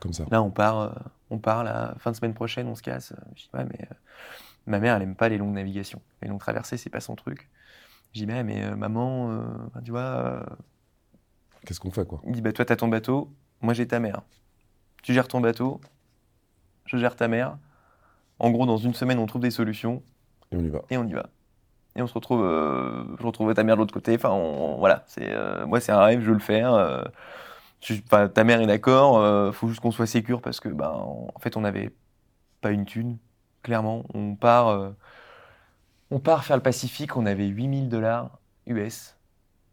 [0.00, 0.24] Comme ça.
[0.30, 0.94] Là, on part,
[1.30, 3.14] on part la fin de semaine prochaine, on se casse.
[3.34, 3.88] Je dis, ouais, mais
[4.66, 6.00] ma mère, elle aime pas les longues navigations.
[6.22, 7.48] Les longues traversées, c'est pas son truc.
[8.12, 10.42] Je dis, mais, mais euh, maman, euh, tu vois, euh,
[11.66, 12.20] Qu'est-ce qu'on fait, quoi?
[12.24, 14.22] Il me dit, bah, toi, t'as ton bateau, moi, j'ai ta mère.
[15.02, 15.80] Tu gères ton bateau,
[16.86, 17.58] je gère ta mère.
[18.38, 20.02] En gros, dans une semaine, on trouve des solutions
[20.52, 20.82] Et on y va.
[20.90, 21.28] et on y va.
[21.96, 24.14] Et on se retrouve, euh, je retrouve ta mère de l'autre côté.
[24.14, 26.74] Enfin, on- voilà, c'est, euh, moi, c'est un rêve, je veux le faire.
[26.74, 27.02] euh,
[27.80, 30.90] je- enfin, ta mère est d'accord, euh, faut juste qu'on soit sécure parce que, ben,
[30.90, 31.92] en fait, on n'avait
[32.60, 33.18] pas une thune,
[33.66, 34.04] clairement.
[34.14, 34.90] On part, euh,
[36.12, 39.16] on part faire le Pacifique, on avait 8000 dollars US.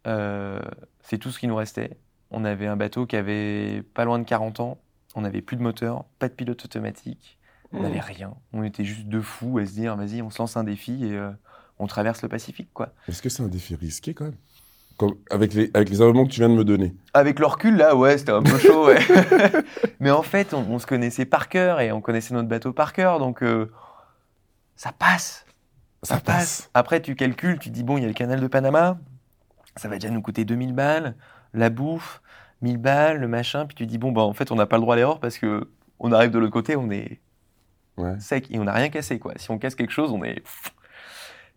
[0.07, 0.59] Euh,
[1.01, 1.97] c'est tout ce qui nous restait.
[2.31, 4.79] On avait un bateau qui avait pas loin de 40 ans.
[5.13, 7.37] On n'avait plus de moteur, pas de pilote automatique,
[7.71, 8.33] On n'avait rien.
[8.51, 11.13] On était juste deux fous à se dire, vas-y, on se lance un défi et
[11.13, 11.29] euh,
[11.77, 12.93] on traverse le Pacifique, quoi.
[13.07, 14.37] Est-ce que c'est un défi risqué quand même?
[14.97, 16.93] Comme, avec, les, avec les arguments que tu viens de me donner.
[17.13, 18.99] Avec le recul, là, ouais, c'était un peu chaud, ouais.
[19.99, 22.93] Mais en fait, on, on se connaissait par cœur et on connaissait notre bateau par
[22.93, 23.71] cœur, donc euh,
[24.75, 25.45] ça passe.
[26.03, 26.69] Ça passe.
[26.73, 28.99] Après, tu calcules, tu dis, bon, il y a le canal de Panama,
[29.77, 31.15] ça va déjà nous coûter 2000 balles,
[31.53, 32.21] la bouffe,
[32.61, 34.81] 1000 balles, le machin, puis tu dis, bon, bah, en fait, on n'a pas le
[34.81, 37.19] droit à l'erreur parce que on arrive de l'autre côté, on est
[37.97, 38.19] Ouais.
[38.19, 39.33] sec et on n'a rien cassé, quoi.
[39.37, 40.41] Si on casse quelque chose, on est.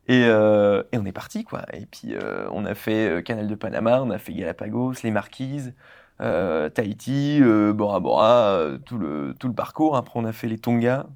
[0.08, 1.62] Et, euh, et on est parti, quoi.
[1.72, 5.10] Et puis, euh, on a fait euh, Canal de Panama, on a fait Galapagos, les
[5.10, 5.74] Marquises,
[6.20, 7.40] euh, Tahiti,
[7.74, 9.96] Bora Bora, tout, le, tout le parcours.
[9.96, 11.06] Après, on a fait les Tonga.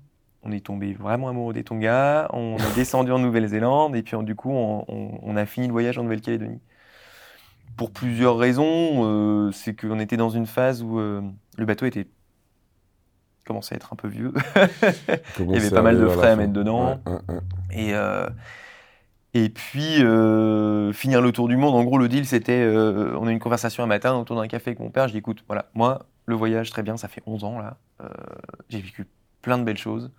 [0.43, 2.29] On est tombé vraiment amoureux des Tonga.
[2.33, 3.95] On est descendu en Nouvelle-Zélande.
[3.95, 6.61] Et puis, du coup, on, on- on a fini le voyage en Nouvelle-Calédonie.
[7.77, 9.51] Pour plusieurs raisons.
[9.53, 12.07] c'est qu'on était dans une phase où le bateau était
[13.47, 14.33] commençait à être un peu vieux.
[15.39, 17.01] Il y avait pas mal de frais à mettre dedans.
[17.07, 17.41] Ouais, ouais, ouais.
[17.73, 17.95] Et,
[19.33, 21.75] et puis, euh, finir le tour du monde.
[21.75, 24.49] En gros, le deal, c'était euh, on a eu une conversation un matin autour d'un
[24.49, 25.07] café avec mon père.
[25.07, 27.79] Je dis écoute, voilà, moi, le voyage, très bien, ça fait 11 ans là.
[28.01, 28.09] Euh,
[28.69, 29.07] J'ai vécu
[29.43, 30.11] plein de belles choses.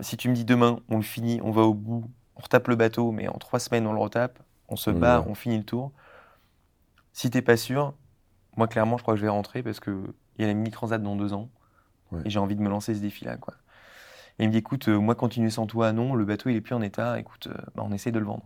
[0.00, 2.76] Si tu me dis demain, on le finit, on va au bout, on retape le
[2.76, 5.90] bateau, mais en trois semaines, on le retape, on se bat, on finit le tour.
[7.12, 7.92] Si t'es pas sûr,
[8.56, 9.98] moi, clairement, je crois que je vais rentrer parce qu'il
[10.38, 11.50] y a la mini transat dans deux ans.
[12.12, 12.20] Ouais.
[12.24, 13.54] Et j'ai envie de me lancer ce défi-là, quoi.
[14.38, 16.60] Et il me dit, écoute, euh, moi, continuer sans toi, non, le bateau, il est
[16.60, 18.44] plus en état, écoute, euh, bah, on essaie de le vendre.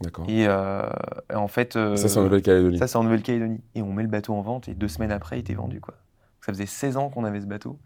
[0.00, 0.26] D'accord.
[0.28, 0.88] Et, euh,
[1.30, 1.72] et en fait.
[1.72, 2.78] Ça, c'est en Nouvelle-Calédonie.
[2.78, 3.60] ça, c'est en Nouvelle-Calédonie.
[3.74, 5.94] Et on met le bateau en vente, et deux semaines après, il était vendu, quoi.
[6.42, 7.78] Ça faisait 16 ans qu'on avait ce bateau.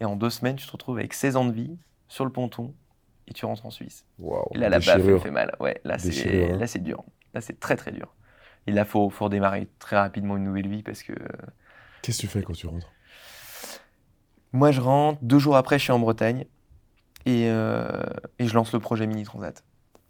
[0.00, 2.74] Et en deux semaines, tu te retrouves avec 16 ans de vie, sur le ponton,
[3.26, 4.06] et tu rentres en Suisse.
[4.54, 5.54] Et là, la baffe, fait mal.
[5.60, 6.56] Ouais, là, c'est hein.
[6.56, 7.04] là, c'est dur.
[7.34, 8.14] Là, c'est très, très dur.
[8.66, 11.12] Et là, faut, faut redémarrer très rapidement une nouvelle vie parce que
[12.02, 12.90] Qu'est-ce que tu fais quand tu rentres?
[14.52, 15.18] Moi, je rentre.
[15.22, 16.46] Deux jours après, je suis en Bretagne.
[17.26, 18.02] Et, euh,
[18.38, 19.64] et je lance le projet Mini Transat.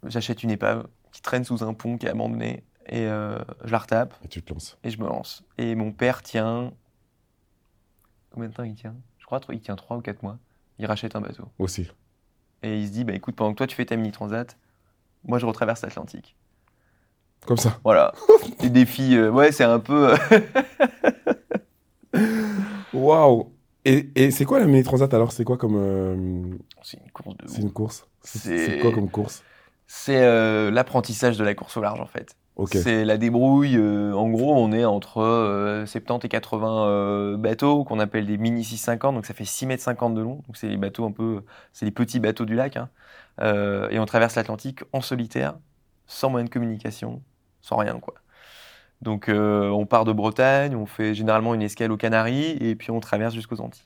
[0.05, 2.63] J'achète une épave qui traîne sous un pont qui est abandonné.
[2.87, 5.43] Et euh, je la retape et tu te lances et je me lance.
[5.57, 6.73] Et mon père tient.
[8.31, 8.95] Combien de temps il tient?
[9.19, 10.39] Je crois il tient 3 ou 4 mois.
[10.79, 11.43] Il rachète un bateau.
[11.59, 11.87] aussi.
[12.63, 14.57] Et il se dit bah écoute, pendant que toi tu fais ta Mini Transat,
[15.23, 16.35] moi je retraverse l'Atlantique.
[17.45, 17.79] Comme ça.
[17.83, 18.13] Voilà.
[18.61, 20.15] Les défis, euh, ouais, c'est un peu.
[22.93, 23.53] Waouh.
[23.85, 25.31] Et, et c'est quoi la mini transat alors?
[25.31, 27.47] C'est quoi comme euh, c'est une course de.
[27.47, 28.07] c'est une course?
[28.23, 29.43] C'est C'est- c'est quoi comme course?
[29.87, 32.35] C'est euh, l'apprentissage de la course au large en fait.
[32.55, 32.75] Ok.
[32.75, 33.77] C'est la débrouille.
[33.77, 38.37] euh, en gros, on est entre euh, 70 et 80 euh, bateaux qu'on appelle des
[38.37, 40.43] mini 650, donc ça fait 6 mètres 50 de long.
[40.47, 42.77] Donc c'est les bateaux un peu, c'est les petits bateaux du lac.
[42.77, 42.89] hein.
[43.41, 45.57] Euh, et on traverse l'Atlantique en solitaire,
[46.07, 47.23] sans moyen de communication,
[47.61, 48.15] sans rien quoi.
[49.01, 52.91] Donc euh, on part de Bretagne, on fait généralement une escale aux Canaries et puis
[52.91, 53.83] on traverse jusqu'aux Antilles.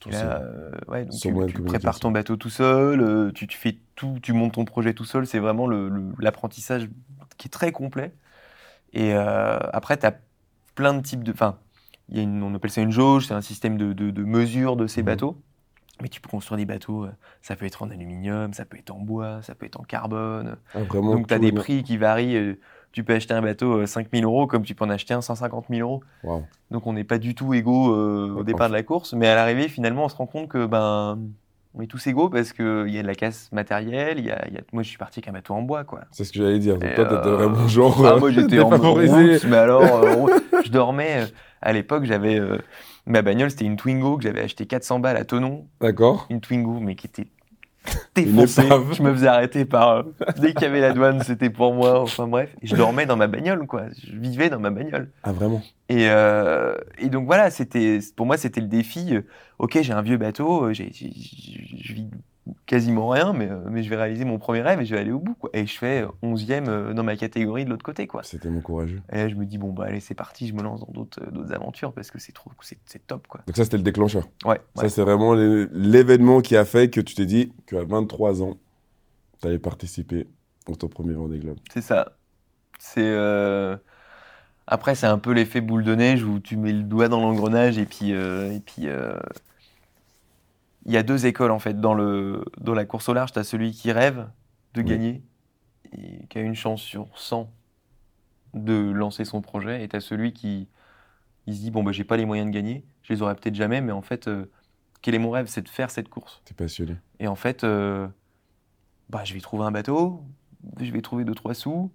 [0.00, 3.76] Tout là, euh, ouais, donc tu, prépares ton bateau tout seul, euh, tu, tu fais
[3.96, 5.26] tout, tu montes ton projet tout seul.
[5.26, 5.68] C'est vraiment
[6.18, 6.88] l'apprentissage
[7.36, 8.12] qui est très complet.
[8.92, 10.14] Et après, tu as
[10.74, 11.32] plein de types de.
[11.32, 11.58] Enfin,
[12.12, 15.06] on appelle ça une jauge, c'est un système de, de, de mesure de ces Mhm.
[15.06, 15.36] bateaux.
[16.00, 17.08] Mais tu peux construire des bateaux,
[17.42, 20.56] ça peut être en aluminium, ça peut être en bois, ça peut être en carbone.
[20.74, 21.16] Ah, vraiment.
[21.16, 21.60] Donc tu as des bien.
[21.60, 22.56] prix qui varient.
[22.98, 25.66] Euh, tu peux acheter un bateau 5000 euros comme tu peux en acheter un 150
[25.70, 26.02] 000 euros.
[26.70, 29.34] Donc on n'est pas du tout égaux euh, au départ de la course, mais à
[29.34, 31.18] l'arrivée, finalement, on se rend compte que ben
[31.74, 34.18] on est tous égaux parce qu'il y a de la casse matérielle.
[34.18, 34.60] il Y a, y a...
[34.72, 36.00] Moi, je suis parti avec un bateau en bois, quoi.
[36.10, 36.78] C'est ce que j'allais dire.
[36.78, 38.04] Donc toi, t'étais euh, vraiment genre.
[38.04, 40.26] Ah, euh, moi, j'étais en route, mais alors, euh,
[40.64, 41.22] je dormais.
[41.22, 41.26] euh,
[41.62, 42.58] à l'époque, j'avais euh,
[43.06, 46.26] ma bagnole, c'était une Twingo que j'avais acheté 400 balles à Tonon, D'accord.
[46.30, 47.26] une Twingo, mais qui était
[48.92, 50.02] Je me faisais arrêter par euh,
[50.38, 52.00] dès qu'il y avait la douane, c'était pour moi.
[52.00, 53.84] Enfin bref, Et je dormais dans ma bagnole, quoi.
[54.06, 55.10] Je vivais dans ma bagnole.
[55.22, 55.62] Ah vraiment?
[55.88, 59.14] Et, euh, et donc voilà, c'était pour moi c'était le défi.
[59.16, 59.22] euh,
[59.58, 62.08] ok, j'ai un vieux bateau, j'ai- je vis
[62.66, 65.10] quasiment rien, mais, euh, mais je vais réaliser mon premier rêve et je vais aller
[65.12, 65.34] au bout.
[65.34, 65.50] Quoi.
[65.52, 68.06] Et je fais 11e euh, dans ma catégorie de l'autre côté.
[68.06, 68.22] Quoi.
[68.22, 69.00] C'était tellement courageux.
[69.12, 71.20] Et là, je me dis, bon, bah allez, c'est parti, je me lance dans d'autres,
[71.22, 73.26] euh, d'autres aventures parce que c'est trop, c'est, c'est top.
[73.26, 73.40] Quoi.
[73.46, 74.24] Donc ça, c'était le déclencheur.
[74.44, 78.42] Ouais, Ça, c'est vraiment l'é- l'événement qui a fait que tu t'es dit qu'à 23
[78.42, 78.56] ans,
[79.40, 80.26] tu allais participer
[80.70, 81.58] à ton premier Vendée Globe.
[81.72, 82.12] c'est ça.
[82.78, 83.76] C'est, euh,
[84.66, 87.78] Après, c'est un peu l'effet boule de neige où tu mets le doigt dans l'engrenage
[87.78, 88.12] et puis.
[88.12, 89.18] euh, et puis euh,
[90.88, 93.32] Il y a deux écoles en fait dans, le, dans la course au large.
[93.32, 94.28] Tu as celui qui rêve
[94.74, 94.88] de Oui.
[94.88, 95.22] gagner
[95.92, 97.50] et qui a une chance sur 100
[98.54, 99.84] de lancer son projet.
[99.84, 100.68] Et tu as celui qui
[101.46, 103.54] il se dit Bon, bah, j'ai pas les moyens de gagner, je les aurai peut-être
[103.54, 104.50] jamais, mais en fait, euh,
[105.00, 105.46] quel est mon rêve?
[105.46, 106.42] C'est de faire cette course.
[106.44, 106.96] T'es passionné.
[107.20, 108.06] Et en fait, euh,
[109.08, 110.22] bah, je vais trouver un bateau,
[110.80, 111.90] je vais trouver deux, trois sous,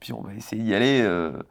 [0.00, 1.42] puis on va essayer d'y aller euh,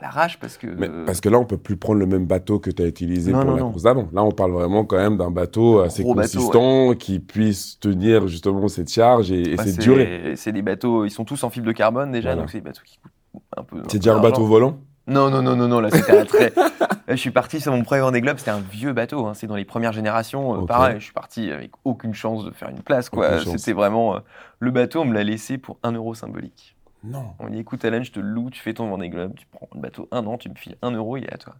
[0.00, 0.66] à l'arrache parce que.
[0.66, 3.32] Mais parce que là, on peut plus prendre le même bateau que tu as utilisé
[3.32, 3.70] Non, pour non, la non.
[3.70, 4.08] course d'avant.
[4.12, 8.68] Là, on parle vraiment quand même d'un bateau assez bateau, consistant qui puisse tenir justement
[8.68, 10.34] cette charge et, et bah, cette durée.
[10.36, 12.42] C'est des bateaux, ils sont tous en fibre de carbone déjà, Voilà.
[12.42, 13.82] donc c'est des bateaux qui coûtent un peu.
[13.88, 14.78] C'est déjà un bateau volant?
[15.06, 16.52] Non, non, non, non, non, là c'était un très.
[16.54, 16.68] Là,
[17.08, 19.56] je suis parti sur mon premier Vendée Globe, c'était un vieux bateau, hein, c'est dans
[19.56, 20.62] les premières générations.
[20.62, 20.66] euh.
[20.66, 23.40] Pareil, je suis parti avec aucune chance de faire une place, quoi.
[23.42, 24.16] C'était vraiment.
[24.16, 24.18] euh,
[24.60, 26.76] le bateau, on me l'a laissé pour un euro symbolique.
[27.04, 27.34] Non.
[27.38, 29.80] On dit écoute, Alan, je te loue, tu fais ton Vendée Globe, tu prends le
[29.80, 31.54] bateau un an, tu me files un euro, il est à toi.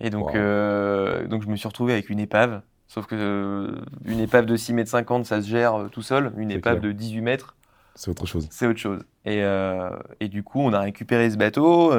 [0.00, 0.36] Et donc, Wow.
[0.36, 2.62] euh, donc je me suis retrouvé avec une épave.
[2.88, 6.32] Sauf que euh, une épave de 6 mètres 50, ça se gère euh, tout seul.
[6.36, 6.92] Une épave clair.
[6.92, 7.56] de 18 mètres,
[7.94, 8.48] C'est autre chose.
[8.50, 9.04] c'est autre chose.
[9.24, 9.90] Et, euh,
[10.20, 11.92] et du coup, on a récupéré ce bateau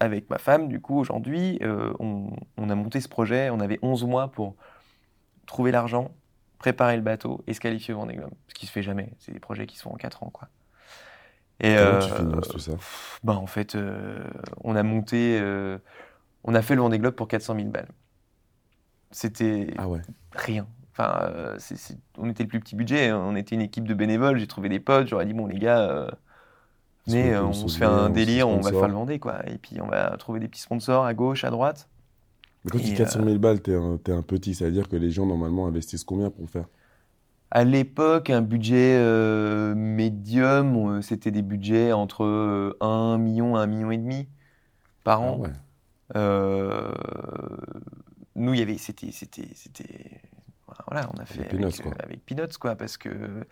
[0.00, 0.68] avec ma femme.
[0.68, 1.58] Du coup, aujourd'hui,
[1.98, 3.50] on, on a monté ce projet.
[3.50, 4.54] On avait 11 mois pour
[5.46, 6.10] trouver l'argent,
[6.58, 8.30] préparer le bateau et se qualifier au Vendée Globe.
[8.48, 9.10] Ce qui se fait jamais.
[9.18, 10.48] C'est des projets qui se font en 4 ans, quoi.
[11.60, 12.80] Et Comment euh, tu finances tout ça?
[13.22, 14.24] ben, en fait, euh,
[14.64, 15.78] on a monté, euh,
[16.44, 17.90] on a fait le Vendée Globe pour 400 000 balles.
[19.10, 20.00] C'était Ah ouais.
[20.32, 20.68] rien.
[20.92, 21.56] Enfin,
[22.16, 23.20] on était le plus petit budget, hein.
[23.22, 25.80] on était une équipe de bénévoles, j'ai trouvé des potes, j'aurais dit, bon les gars,
[25.90, 26.10] euh,
[27.06, 29.46] peut on se se fait un délire, on va faire le Vendée, quoi.
[29.48, 31.88] Et puis on va trouver des petits sponsors à gauche, à droite.
[32.64, 35.10] Mais quand tu dis Et, 400 000 balles, t'es un, un petit, c'est-à-dire que les
[35.10, 36.66] gens normalement investissent combien pour faire?
[37.50, 43.66] À l'époque, un budget euh, médium, euh, c'était des budgets entre euh, 1 million, 1
[43.66, 44.28] million et demi
[45.04, 45.38] par Ah an.
[45.38, 45.50] ouais.
[46.16, 46.92] Euh,
[48.34, 50.20] nous, il y avait, c'était, c'était, c'était,
[50.86, 51.92] voilà, on a fait Avec avec, Peanuts, quoi.
[51.92, 53.46] euh, avec Peanuts, quoi, parce que,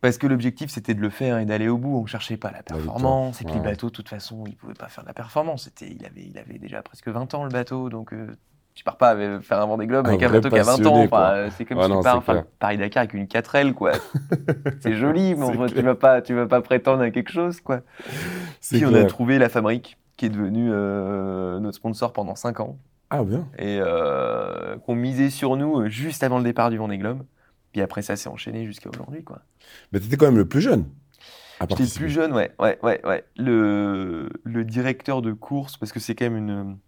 [0.00, 1.96] parce que l'objectif c'était de le faire et d'aller au bout.
[1.98, 3.40] On cherchait pas la performance.
[3.42, 3.58] Et puis Ouais.
[3.58, 5.64] le bateau, de toute façon, il pouvait pas faire de la performance.
[5.64, 8.36] C'était, il avait, il avait déjà presque 20 ans le bateau, donc euh,
[8.78, 11.02] tu pars pas avec- faire un Vendée Globe avec un bateau qui a 20 ans.
[11.02, 12.44] Enfin, euh, c'est comme Ouais, si non, tu pars c'est faire clair.
[12.60, 13.90] Paris Dakar avec une 4L, quoi.
[14.80, 17.60] c'est joli, mais C'est enfin, tu vas pas, tu vas pas prétendre à quelque chose,
[17.60, 17.80] quoi.
[18.60, 22.60] C'est Puis on a trouvé la fabrique qui est devenue euh, notre sponsor pendant 5
[22.60, 22.78] ans
[23.10, 23.48] Ah bien.
[23.58, 27.22] et euh, qu'on misait sur nous euh, juste avant le départ du Vendée Globe.
[27.72, 29.40] Puis après, ça s'est enchaîné jusqu'à aujourd'hui, quoi.
[29.92, 30.84] Mais t'étais quand même le plus jeune
[31.68, 33.24] J'étais le plus jeune, ouais, ouais, ouais, ouais.
[33.36, 36.78] Le, le directeur de course, parce que c'est quand même une,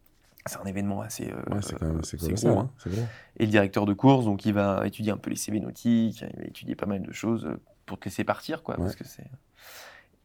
[0.46, 2.50] c'est un événement assez, euh, Ouais, c'est quand même, c'est quand même gros, ça.
[2.60, 2.70] hein.
[2.70, 3.04] hein, C'est vrai.
[3.38, 6.38] Et le directeur de course, donc il va étudier un peu les CV nautiques, il
[6.40, 9.24] va étudier pas mal de choses euh, pour te laisser partir, quoi, parce que c'est.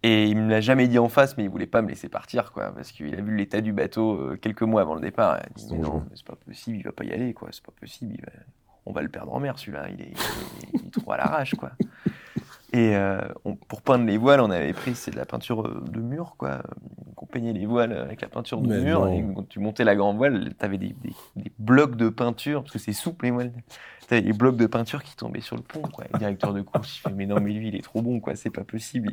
[0.04, 2.52] Et il me l'a jamais dit en face, mais il voulait pas me laisser partir,
[2.52, 5.38] quoi, parce qu'il a vu l'état du bateau euh, quelques mois avant le départ.
[5.40, 7.50] Il a dit mais non, mais c'est pas possible, il va pas y aller, quoi,
[7.52, 8.32] c'est pas possible, il va-
[8.86, 11.18] on va le perdre en mer, celui-là, il est, il est- il est trop à
[11.18, 11.72] l'arrache, quoi.
[12.76, 15.84] Et euh, on- pour peindre les voiles, on avait pris c'est de la peinture euh,
[15.90, 16.58] de mur, quoi.
[17.06, 19.08] Donc on peignait les voiles avec la peinture de Mais mur.
[19.08, 22.64] Et quand tu montais la grande voile, tu avais des, des- des blocs de peinture,
[22.64, 23.54] parce que c'est souple les voiles.
[24.08, 26.06] Tu avais des blocs de peinture qui tombaient sur le pont, quoi.
[26.12, 28.36] Le directeur de course, il fait Mais non, mais lui, il est trop bon, quoi.
[28.36, 29.12] C'est pas possible.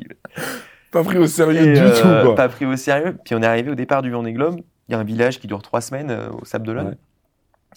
[0.91, 2.35] Pas pris au sérieux Et, du euh, tout, quoi.
[2.35, 3.17] Pas pris au sérieux.
[3.23, 4.59] Puis on est arrivé au départ du Vendée Globe.
[4.89, 6.87] Il y a un village qui dure trois semaines euh, au Sable d'Olonne.
[6.89, 6.97] Ouais.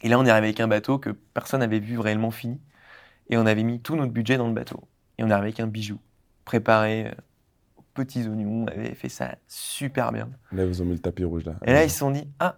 [0.02, 2.60] Et là, on est arrivé avec un bateau que personne n'avait vu réellement fini.
[3.30, 4.82] Et on avait mis tout notre budget dans le bateau.
[5.18, 5.98] Et on est arrivé avec un bijou
[6.44, 7.10] préparé euh,
[7.78, 8.64] aux petits oignons.
[8.64, 10.28] On avait fait ça super bien.
[10.52, 11.54] Là, ils ont mis le tapis rouge, là.
[11.64, 12.56] Et là, ils se sont dit, ah,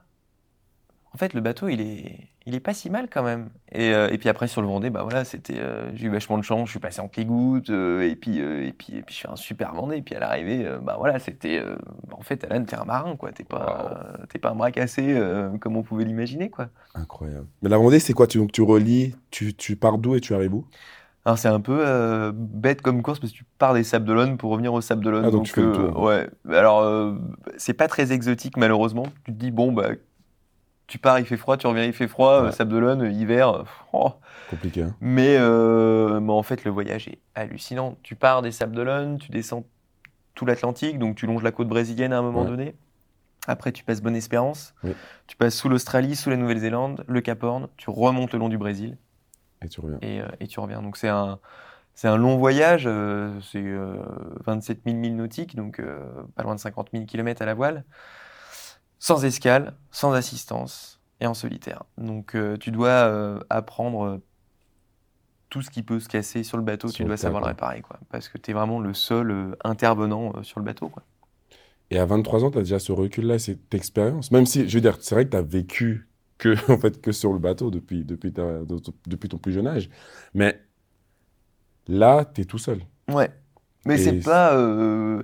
[1.15, 3.49] en fait, le bateau, il est, il est pas si mal quand même.
[3.73, 6.37] Et, euh, et puis après, sur le Vendée, bah voilà, c'était, euh, j'ai eu vachement
[6.37, 9.21] de chance, je suis passé en clé-goutte, euh, et puis, et puis, et puis, je
[9.21, 9.97] fais un super Vendée.
[9.97, 11.63] Et puis à l'arrivée, bah voilà, c'était,
[12.13, 13.33] en fait, Alan, t'es un marin, quoi.
[13.33, 15.19] T'es pas, t'es pas un bras cassé
[15.61, 16.69] comme on pouvait l'imaginer, quoi.
[16.95, 17.47] Incroyable.
[17.63, 18.27] Mais la Vendée, c'est quoi?
[18.27, 20.67] Tu, donc, tu relis, tu, tu pars d'où et tu arrives où?
[21.29, 24.39] Alors c'est un peu euh, bête comme course parce que tu pars des Sables d'Olonne
[24.39, 25.27] pour revenir aux Sables d'Olonne.
[25.27, 26.01] Ah, donc tu fais le tour.
[26.03, 26.27] Ouais.
[26.51, 27.17] Alors euh,
[27.59, 29.03] c'est pas très exotique malheureusement.
[29.27, 29.91] Tu te dis bon bah
[30.87, 32.49] tu pars il fait froid, tu reviens il fait froid, Ouais.
[32.49, 33.51] euh, Sables d'Olonne euh, hiver.
[33.51, 33.63] euh,
[33.93, 34.13] oh.
[34.49, 37.99] Compliqué, hein Mais, euh, mais en fait le voyage est hallucinant.
[38.03, 39.65] Tu pars des Sables d'Olonne, tu descends
[40.35, 42.49] tout l'Atlantique, donc tu longes la côte brésilienne à un moment Ouais.
[42.49, 42.75] donné.
[43.47, 44.93] Après tu passes Bonne-Espérance, Oui.
[45.27, 48.57] tu passes sous l'Australie, sous la Nouvelle-Zélande, le Cap Horn, tu remontes le long du
[48.57, 48.97] Brésil
[49.63, 49.99] Et tu reviens.
[50.03, 50.83] et, euh, et tu reviens.
[50.83, 51.39] Donc c'est un,
[51.95, 53.97] c'est un long voyage, euh, c'est euh,
[54.47, 55.99] 27 000 milles nautiques, donc euh,
[56.37, 57.85] pas loin de 50 000 km à la voile,
[59.01, 61.83] sans escale, sans assistance et en solitaire.
[61.97, 64.21] Donc tu dois apprendre
[65.49, 67.81] tout ce qui peut se casser sur le bateau, Sur tu dois savoir le réparer,
[67.81, 70.89] quoi, parce que tu es vraiment le seul intervenant sur le bateau.
[70.89, 71.03] Quoi.
[71.91, 74.31] Et à 23 ans, tu as déjà ce recul-là, cette expérience?
[74.31, 77.13] Même si, je veux dire, c'est vrai que tu as vécu que, en fait, que
[77.13, 78.61] sur le bateau depuis, depuis, ta-
[79.07, 79.91] depuis ton plus jeune âge.
[80.35, 80.61] Mais
[81.87, 82.81] là, tu es tout seul.
[83.09, 83.31] Ouais.
[83.87, 84.55] Mais c'est pas.
[84.55, 85.23] euh,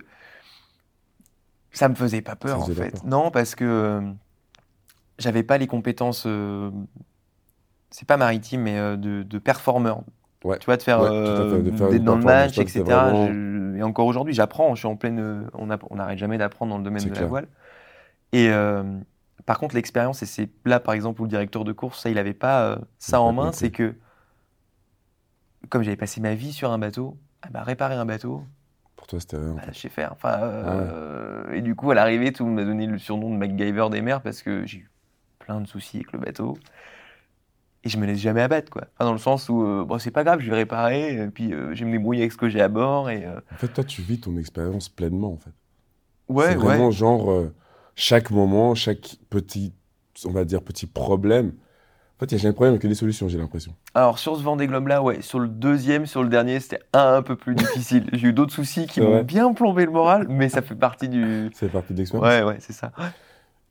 [1.72, 2.90] Ça me faisait pas peur, en fait.
[2.92, 3.00] peur.
[3.05, 4.00] Non, parce que euh,
[5.18, 6.24] j'avais pas les compétences.
[6.27, 6.70] euh,
[7.90, 10.03] C'est pas maritime, mais euh, de, de performeur.
[10.44, 10.59] Ouais.
[10.59, 11.00] Tu vois, de faire.
[11.00, 12.83] Ouais, d'être dans le match, etc.
[12.85, 14.74] vraiment- Je- Et encore aujourd'hui, j'apprends.
[14.74, 15.18] Je suis en pleine.
[15.18, 17.29] euh, On n'arrête jamais d'apprendre dans le domaine de la clair.
[17.29, 17.48] voile.
[18.33, 18.48] Et
[19.46, 22.14] par contre, l'expérience, et c'est là par exemple où le directeur de course, ça, il
[22.16, 23.94] n'avait pas euh, ça en main, c'est que
[25.68, 28.44] comme j'avais passé ma vie sur un bateau, ah bah, réparer un bateau,
[28.96, 29.54] Pour toi, c'était rien.
[29.54, 30.12] bah, je sais faire.
[30.12, 33.37] Enfin, euh, Et du coup, à l'arrivée, tout le monde m'a donné le surnom de
[33.37, 34.90] MacGyver des mers parce que j'ai eu
[35.38, 36.57] plein de soucis avec le bateau.
[37.87, 38.85] Et je me laisse jamais abattre, quoi.
[38.94, 41.52] Enfin, dans le sens où, euh, bon, c'est pas grave, je vais réparer, et puis
[41.52, 43.11] euh, je vais me débrouiller avec ce que j'ai à bord.
[43.11, 45.50] Et, En fait, toi, tu vis ton expérience pleinement, en fait.
[46.28, 46.62] ouais, c'est ouais.
[46.62, 47.30] vraiment genre
[47.96, 49.72] chaque moment, chaque petit,
[50.24, 51.52] on va dire, petit problème.
[52.16, 53.74] En fait, il n'y a jamais de problème que des solutions, j'ai l'impression.
[53.94, 57.37] Alors, sur ce Vendée Globe-là, ouais, sur le deuxième, sur le dernier, c'était un peu
[57.37, 58.09] plus difficile.
[58.12, 61.50] J'ai eu d'autres soucis qui m'ont bien plombé le moral, mais ça fait partie du.
[61.54, 62.28] C'est partie de l'expérience.
[62.28, 62.92] Ouais, ouais, c'est ça.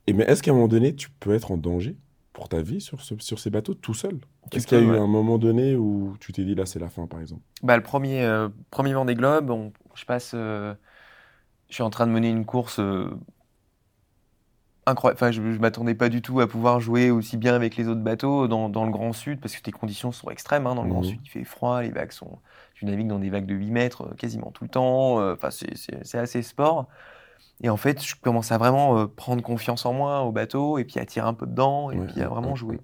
[0.06, 1.96] Et mais est-ce qu'à un moment donné, tu peux être en danger
[2.32, 4.18] pour ta vie sur, ce- sur ces bateaux tout seul?
[4.52, 4.98] Est-ce qu'il y a eu ouais.
[4.98, 7.42] un moment donné où tu t'es dit là, c'est la fin, par exemple?
[7.62, 10.32] Bah, le premier, euh, premier Vendée Globe, on- je passe.
[10.34, 10.74] euh,
[11.68, 13.10] je suis en train de mener une course euh,
[14.86, 15.16] incroyable.
[15.18, 18.00] Enfin, je, je m'attendais pas du tout à pouvoir jouer aussi bien avec les autres
[18.02, 20.66] bateaux dans, dans le Grand Sud, parce que tes conditions sont extrêmes.
[20.66, 21.06] hein, dans le Grand Mhm.
[21.08, 22.38] Sud, il fait froid, les vagues sont.
[22.74, 25.20] Tu navigues dans des vagues de 8 mètres euh, quasiment tout le temps.
[25.20, 26.86] euh, Enfin, c'est- assez sport.
[27.62, 30.84] Et en fait, je commence à vraiment euh, prendre confiance en moi au bateau, et
[30.84, 32.80] puis à tirer un peu dedans, et Ouais, puis à vraiment jouer.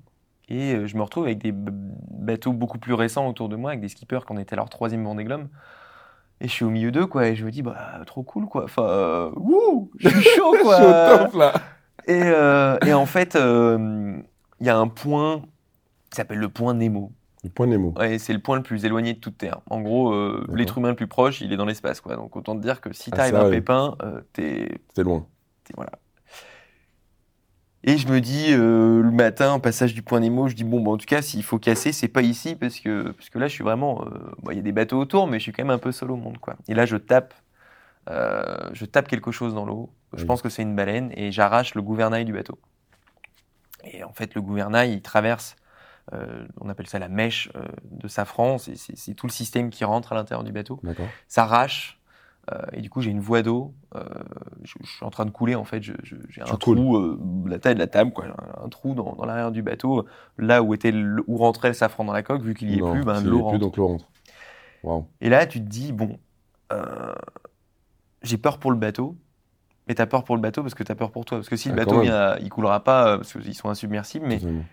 [0.48, 3.88] Et je me retrouve avec des bateaux beaucoup plus récents autour de moi, avec des
[3.88, 5.46] skippers qui en étaient à leur troisième Vendée Globe.
[6.40, 8.64] Et je suis au milieu d'eux, quoi, et je me dis, bah, trop cool, quoi.
[8.64, 10.76] Enfin, euh, wouh, je suis chaud, quoi.
[10.78, 11.52] Je suis au top, là
[12.06, 14.18] Et, euh, et en fait, euh,
[14.60, 15.42] il y a un point
[16.10, 17.12] qui s'appelle le point Nemo.
[17.44, 17.94] Le point Nemo.
[17.98, 19.60] Ouais, c'est le point le plus éloigné de toute Terre.
[19.70, 22.16] En gros, euh, l'être humain le plus proche, il est dans l'espace, quoi.
[22.16, 23.50] Donc autant te dire que si Ah, t'arrives ça, à un ouais.
[23.52, 25.26] pépin, euh, t'es C'était loin.
[25.70, 25.92] et voilà.
[27.82, 30.82] Et je me dis, euh, le matin, au passage du point Nemo, je dis, bon,
[30.82, 33.48] bah, en tout cas, s'il faut casser, c'est pas ici, parce que, parce que là,
[33.48, 34.04] je suis vraiment.
[34.04, 35.90] euh, bon, Il y a des bateaux autour, mais je suis quand même un peu
[35.92, 36.56] seul au monde, quoi.
[36.68, 37.32] Et là, je tape,
[38.08, 39.90] euh, je tape quelque chose dans l'eau.
[40.14, 40.26] Je Oui.
[40.26, 42.58] pense que c'est une baleine, et j'arrache le gouvernail du bateau.
[43.84, 45.56] Et en fait, le gouvernail, il traverse,
[46.12, 50.12] euh, on appelle ça la mèche euh, de safran, c'est- tout le système qui rentre
[50.12, 50.80] à l'intérieur du bateau
[51.28, 51.96] s'arrache.
[52.72, 53.74] et du coup, j'ai une voie d'eau.
[54.64, 55.80] je, je suis en train de couler, en fait.
[55.82, 55.94] J'ai
[56.42, 58.24] un trou, la taille de la table, quoi.
[58.26, 60.04] Un, un trou dans, dans l'arrière du bateau,
[60.36, 62.42] là où, était le- où rentrait le safran dans la coque.
[62.42, 63.58] Vu qu'il n'y est Non, plus, ben, l'eau est plus, rentre.
[63.60, 64.10] donc l'eau rentre.
[65.20, 66.18] Et là, tu te dis, bon,
[68.22, 69.16] j'ai peur pour le bateau.
[69.88, 71.38] Mais t'as peur pour le bateau parce que t'as peur pour toi.
[71.38, 72.02] Parce que si le Ah, bateau même.
[72.04, 74.26] vient, il coulera pas euh, parce qu'ils sont insubmersibles.
[74.26, 74.64] Mais Totalement.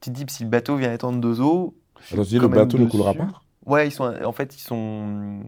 [0.00, 1.74] tu te dis, si le bateau vient étendre deux eaux,
[2.12, 3.28] Attends, tu dis le bateau ne coulera pas
[3.66, 5.40] Ouais, ils sont, en fait, ils sont,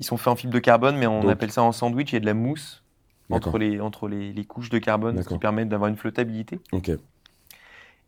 [0.00, 2.10] ils sont faits en fibre de carbone, mais on Donc- appelle ça en sandwich.
[2.12, 2.82] Il y a de la mousse
[3.30, 6.58] entre les, entre les, les couches de carbone, ce qui permet d'avoir une flottabilité.
[6.72, 6.90] Ok.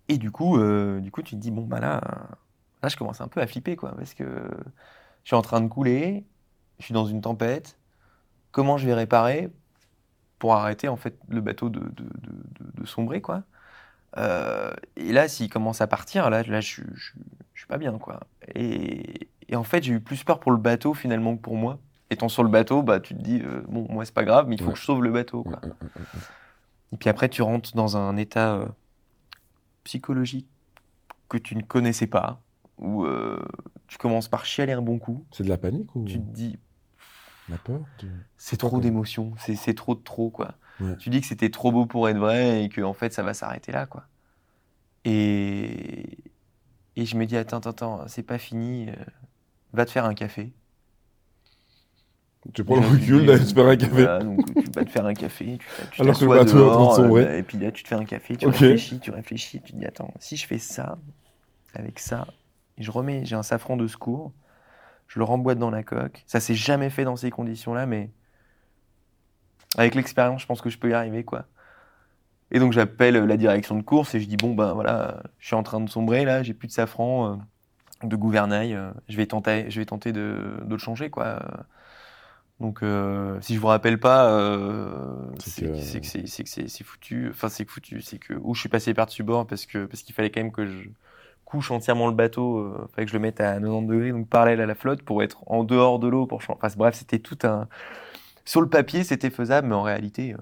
[0.08, 2.00] Et du coup, euh, du coup, tu te dis bon bah là,
[2.82, 5.68] là, je commence un peu à flipper quoi, parce que je suis en train de
[5.68, 6.24] couler,
[6.78, 7.76] je suis dans une tempête.
[8.54, 9.50] Comment je vais réparer
[10.38, 12.06] pour arrêter en fait le bateau de, de,
[12.74, 13.42] de- sombrer quoi
[14.16, 17.20] Euh, Et là, s'il commence à partir, là, là, je, je, suis-
[17.54, 18.20] je suis pas bien quoi.
[18.54, 21.80] Et, et en fait, j'ai eu plus peur pour le bateau finalement que pour moi.
[22.10, 24.54] Étant sur le bateau, bah tu te dis euh, bon moi c'est pas grave, mais
[24.54, 25.60] il faut que je sauve le bateau quoi.
[26.92, 28.66] Et puis après, tu rentres dans un état euh,
[29.84, 30.46] psychologique
[31.28, 32.40] que tu ne connaissais pas,
[32.78, 33.06] où
[33.88, 35.24] tu commences par chialer un bon coup.
[35.32, 36.04] C'est de la panique ou?
[36.04, 36.58] Tu te dis,
[37.48, 37.80] la peur
[38.36, 40.54] c'est trop d'émotions, c'est c'est trop de trop, quoi.
[40.80, 40.96] Ouais.
[40.98, 43.34] Tu dis que c'était trop beau pour être vrai et que en fait, ça va
[43.34, 44.04] s'arrêter là, quoi.
[45.04, 46.18] Et,
[46.96, 48.94] et je me dis, attends, attends, attends, c'est pas fini, euh,
[49.72, 50.52] va te faire un café.
[52.52, 53.90] Tu prends le recul, tu te faire un café.
[53.90, 56.62] Voilà, donc tu vas te faire un café, tu, tu Alors que le bateau est
[56.62, 57.24] en train de dehors, sombrer.
[57.24, 59.78] euh, et puis là tu te fais un café, tu réfléchis, tu réfléchis, tu te
[59.78, 60.98] dis attends, si je fais ça,
[61.74, 62.26] avec ça,
[62.76, 64.32] et je remets, j'ai un safran de secours,
[65.14, 68.10] je le remboîte dans la coque, ça s'est jamais fait dans ces conditions-là, mais
[69.76, 71.46] avec l'expérience, je pense que je peux y arriver, quoi.
[72.50, 75.56] Et donc j'appelle la direction de course et je dis bon ben voilà, je suis
[75.56, 79.26] en train de sombrer là, j'ai plus de safran, euh, de gouvernail, euh, je vais
[79.26, 81.40] tenter, je vais tenter de, de le changer quoi.
[82.60, 85.16] Donc euh, si je vous rappelle pas, euh,
[85.82, 87.28] C'est que- c'est foutu.
[87.30, 90.02] Enfin c'est foutu, c'est que où je suis passé par dessus bord parce que parce
[90.02, 90.88] qu'il fallait quand même que je
[91.54, 94.60] couche entièrement le bateau, euh, fallait que je le mette à 90 degrés donc parallèle
[94.60, 96.38] à la flotte pour être en dehors de l'eau pour.
[96.38, 97.68] Enfin bref c'était tout un
[98.44, 100.38] sur le papier c'était faisable mais en réalité euh,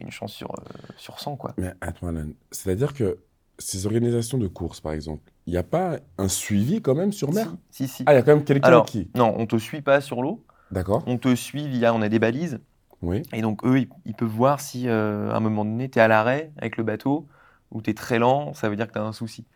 [0.00, 0.62] il une chance sur euh,
[0.96, 1.54] sur 100 quoi.
[1.58, 2.12] Mais attends,
[2.52, 3.18] c'est-à-dire que
[3.58, 7.32] ces organisations de courses, par exemple, il n'y a pas un suivi quand même sur
[7.32, 7.48] mer?
[7.70, 7.96] Si si.
[7.96, 8.04] si.
[8.06, 9.10] Ah, il y a quand même quelqu'un qui.
[9.16, 11.02] non on te suit pas sur l'eau, D'accord.
[11.08, 12.60] on te suit via on a des balises.
[13.02, 13.22] Oui.
[13.32, 16.02] Et donc, eux, ils, ils peuvent voir si, euh, à un moment donné, tu es
[16.02, 17.28] à l'arrêt avec le bateau
[17.70, 19.46] ou tu es très lent, ça veut dire que tu as un souci.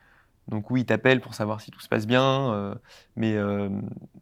[0.49, 2.53] Donc oui, ils t'appellent pour savoir si tout se passe bien.
[2.53, 2.74] euh,
[3.16, 3.68] mais euh,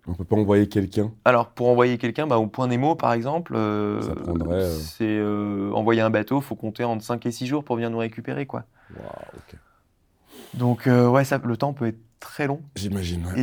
[0.06, 1.10] On peut pas envoyer quelqu'un.
[1.24, 5.20] alors pour envoyer quelqu'un, bah, au point Nemo par exemple, euh, Ça prendrait, euh, c'est
[5.74, 8.64] envoyer un bateau, faut compter entre 5 et 6 jours pour venir nous récupérer quoi.
[8.96, 9.56] Ok.
[10.54, 12.60] Donc ouais, ça, le temps peut être très long.
[12.76, 13.24] J'imagine.
[13.26, 13.40] ouais.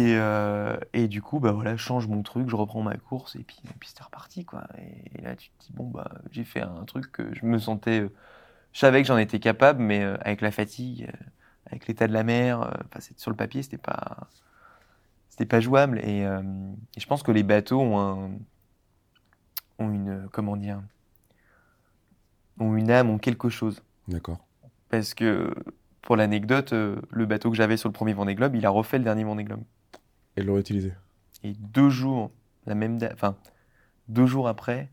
[0.94, 3.44] Et, et du coup, bah voilà, je change mon truc, je reprends ma course et
[3.44, 4.66] puis, et puis c'était reparti quoi.
[4.78, 7.58] Et, et là, tu te dis bon bah j'ai fait un truc que je me
[7.58, 8.06] sentais,
[8.74, 11.10] je savais que j'en étais capable, mais avec la fatigue,
[11.72, 14.28] avec l'état de la mer, euh, enfin, sur le papier, c'était pas,
[15.30, 16.00] c'était pas jouable.
[16.00, 16.42] Et, euh,
[16.96, 18.32] et je pense que les bateaux ont un,
[19.80, 20.82] ont une, comment dire,
[22.60, 23.84] ont une âme, ont quelque chose.
[24.08, 24.40] D'accord.
[24.90, 25.54] Parce que
[26.02, 28.98] pour l'anecdote, euh, le bateau que j'avais sur le premier Vendée Globe, il a refait
[28.98, 29.64] le dernier Vendée Globe.
[30.38, 30.94] Et l'aurait utilisé.
[31.44, 32.32] Et deux jours,
[32.66, 33.36] la même date, enfin,
[34.08, 34.90] deux jours après,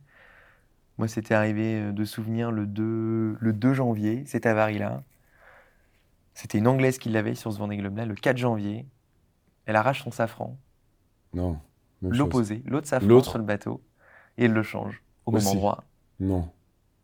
[0.98, 5.02] moi, c'était arrivé de souvenir le 2, le 2 janvier, cette avarie-là.
[6.35, 8.87] C'était une Anglaise qui l'avait sur ce Vendée Globe-là, le 4 janvier.
[9.66, 10.57] Elle arrache son safran,
[11.32, 11.59] Non.
[12.03, 13.82] L'opposé, l'autre safran sur le bateau,
[14.37, 15.85] et elle le change au même endroit.
[16.20, 16.51] Non.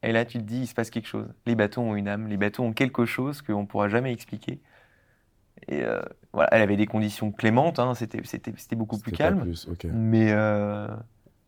[0.02, 1.26] Et là, tu te dis, il se passe quelque chose.
[1.46, 4.60] Les bateaux ont une âme, les bateaux ont quelque chose qu'on ne pourra jamais expliquer.
[5.68, 6.00] Et euh,
[6.32, 9.40] voilà, elle avait des conditions clémentes, hein, c'était, c'était, c'était beaucoup plus calme.
[9.42, 9.68] plus.
[9.92, 10.88] Mais euh,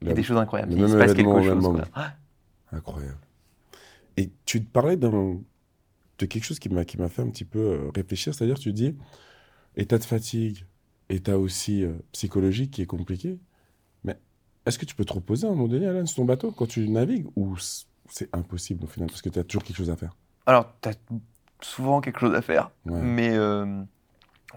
[0.00, 0.72] il y a des choses incroyables.
[0.74, 1.62] le Il se passe quelque chose.
[1.62, 2.14] voilà.
[2.72, 3.18] Incroyable.
[4.16, 5.38] Et tu te parlais d'un-
[6.22, 8.72] de quelque chose qui m'a qui m'a fait un petit peu euh, réfléchir, c'est-à-dire tu
[8.72, 8.96] dis
[9.76, 10.64] état de fatigue,
[11.08, 13.38] état aussi euh, psychologique qui est compliqué.
[14.04, 14.18] Mais
[14.66, 16.66] est-ce que tu peux te reposer à un moment donné, Alan, sur ton bateau quand
[16.66, 17.56] tu navigues ou
[18.08, 20.16] c'est impossible au final parce que tu as toujours quelque chose à faire?
[20.46, 20.94] Alors, tu as
[21.60, 22.70] souvent quelque chose à faire.
[22.86, 23.00] Ouais.
[23.00, 23.82] Mais euh,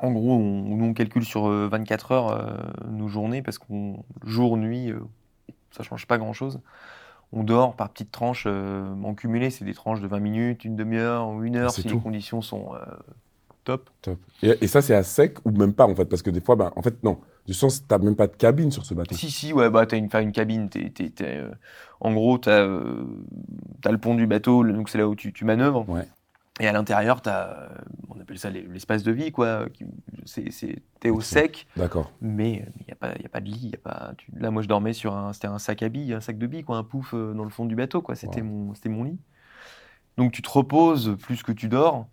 [0.02, 2.58] en gros, on, nous, on calcule sur euh, 24 heures euh,
[2.90, 4.92] nos journées parce qu'on jour, nuit,
[5.72, 6.60] ça change pas grand-chose.
[7.34, 8.46] On dort par petites tranches.
[8.48, 11.82] euh, en cumulé, c'est des tranches de 20 minutes, une demi-heure ou une heure c'est
[11.82, 11.96] si tout.
[11.96, 12.80] les conditions sont euh,
[13.64, 13.90] top.
[14.02, 14.20] Top.
[14.42, 16.06] Et, et ça, c'est à sec ou même pas en fait?
[16.06, 17.20] Parce que des fois, ben, en fait, non.
[17.46, 19.16] Du sens, tu n'as même pas de cabine sur ce bateau.
[19.16, 20.70] Si, si, ouais, bah, t'as une, cabine.
[20.70, 21.52] t'es, euh,
[22.00, 22.68] en gros, t'as
[23.82, 25.88] t'as le pont du bateau, donc c'est là où tu, tu manœuvres.
[25.88, 26.08] Ouais.
[26.60, 27.68] Et à l'intérieur, euh,
[28.10, 29.70] on appelle ça l'es- l'espace de vie, quoi.
[29.70, 29.86] qui-
[30.26, 32.12] c'est- c'est- T'es au sec, D'accord.
[32.22, 33.70] mais il n'y a, a pas de lit.
[33.74, 36.14] Y a pas, tu- là, moi, je dormais sur un, c'était un sac à billes,
[36.14, 38.16] un sac de billes, quoi, un pouf euh, dans le fond du bateau, quoi.
[38.16, 38.44] C'était Wow.
[38.44, 39.20] mon, c'était mon lit.
[40.18, 42.08] Donc tu te reposes plus que tu dors.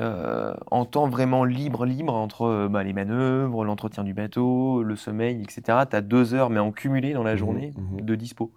[0.00, 5.42] euh, en temps vraiment libre, libre, entre bah, les manœuvres, l'entretien du bateau, le sommeil,
[5.42, 5.86] etc.
[5.86, 8.00] Tu as deux heures, mais en cumulé dans la Mhm, journée, mhm.
[8.00, 8.52] de dispo.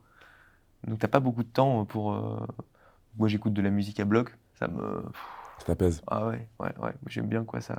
[0.88, 2.14] Donc t'as pas beaucoup de temps pour...
[2.14, 2.40] euh,
[3.18, 5.04] Moi j'écoute de la musique à bloc, ça me...
[5.60, 6.02] Ça t'apaise.
[6.08, 7.76] Ah ouais, ouais, ouais, j'aime bien quoi ça...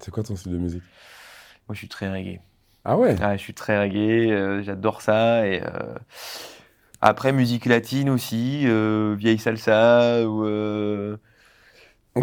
[0.00, 0.82] C'est quoi ton style de musique?
[1.68, 2.40] Moi je suis très reggae.
[2.84, 3.16] Ah ouais?
[3.20, 5.46] Ah, je suis très reggae, euh, j'adore ça.
[5.46, 5.94] Et, euh,
[7.00, 10.22] Après, musique latine aussi, euh, vieille salsa.
[10.28, 10.44] Ou,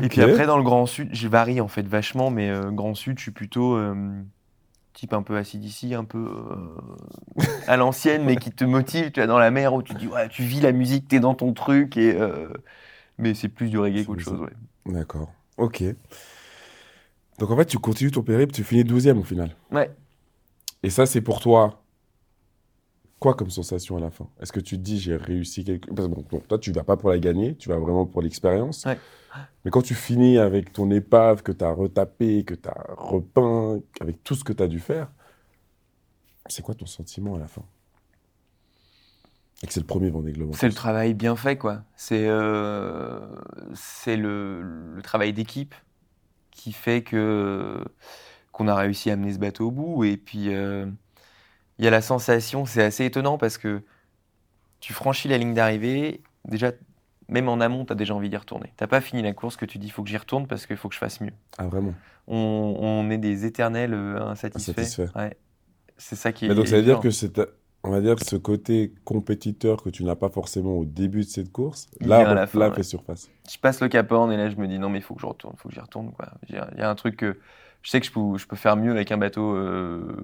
[0.02, 3.18] Et puis après, dans le Grand Sud, je varie en fait vachement, mais Grand Sud,
[3.18, 3.78] je suis plutôt
[4.94, 9.12] type un peu ici un peu euh, à l'ancienne, mais qui te motive.
[9.12, 11.34] Tu es dans la mer où tu dis, ouais, tu vis la musique, t'es dans
[11.34, 11.98] ton truc.
[11.98, 12.48] Et, euh,
[13.18, 14.54] Mais c'est plus du reggae qu'autre chose, ouais.
[14.86, 15.32] D'accord.
[15.58, 15.84] Ok.
[17.40, 19.56] Donc en fait, tu continues ton périple, tu finis 12e au final.
[19.72, 19.92] Ouais.
[20.82, 21.80] Et ça, c'est pour toi.
[23.20, 24.28] Quoi comme sensation à la fin?
[24.42, 26.84] Est-ce que tu te dis j'ai réussi quelque Parce que bon, bon, toi, tu vas
[26.84, 28.84] pas pour la gagner, tu vas vraiment pour l'expérience.
[28.84, 28.98] Ouais.
[29.64, 33.80] Mais quand tu finis avec ton épave que tu as retapé, que tu as repeint,
[34.02, 35.10] avec tout ce que tu as dû faire,
[36.48, 37.64] c'est quoi ton sentiment à la fin?
[39.72, 40.52] C'est le premier Vendée Globe.
[40.54, 41.84] C'est le travail bien fait, quoi.
[41.96, 43.20] C'est euh,
[44.08, 44.62] le,
[44.96, 45.74] le travail d'équipe
[46.52, 47.84] qui fait que
[48.52, 50.04] qu'on a réussi à amener ce bateau au bout.
[50.04, 50.86] Et puis, euh,
[51.80, 53.82] il y a la sensation, c'est assez étonnant parce que
[54.80, 56.72] tu franchis la ligne d'arrivée, déjà,
[57.30, 58.72] même en amont, tu as déjà envie d'y retourner.
[58.78, 60.78] T'as pas fini la course que tu dis, il faut que j'y retourne parce qu'il
[60.78, 61.34] faut que je fasse mieux.
[61.58, 61.94] Ah vraiment
[62.28, 64.82] On, on est des éternels euh, insatisfaits.
[64.82, 65.18] Insatisfaits.
[65.18, 65.38] Ouais.
[65.98, 66.50] C'est ça qui est.
[66.50, 67.40] Mais donc ça veut dire que c'est,
[67.84, 71.30] on va dire que ce côté compétiteur que tu n'as pas forcément au début de
[71.30, 72.72] cette course, Il là, là, fin, ouais.
[72.72, 73.30] fait surface.
[73.50, 75.22] je passe le Cap Horn et là je me dis non mais il faut que
[75.22, 76.28] je retourne, il faut que j'y retourne quoi.
[76.50, 77.40] Il y a un truc que
[77.82, 80.16] je sais que je peux, je peux faire mieux avec un bateau euh,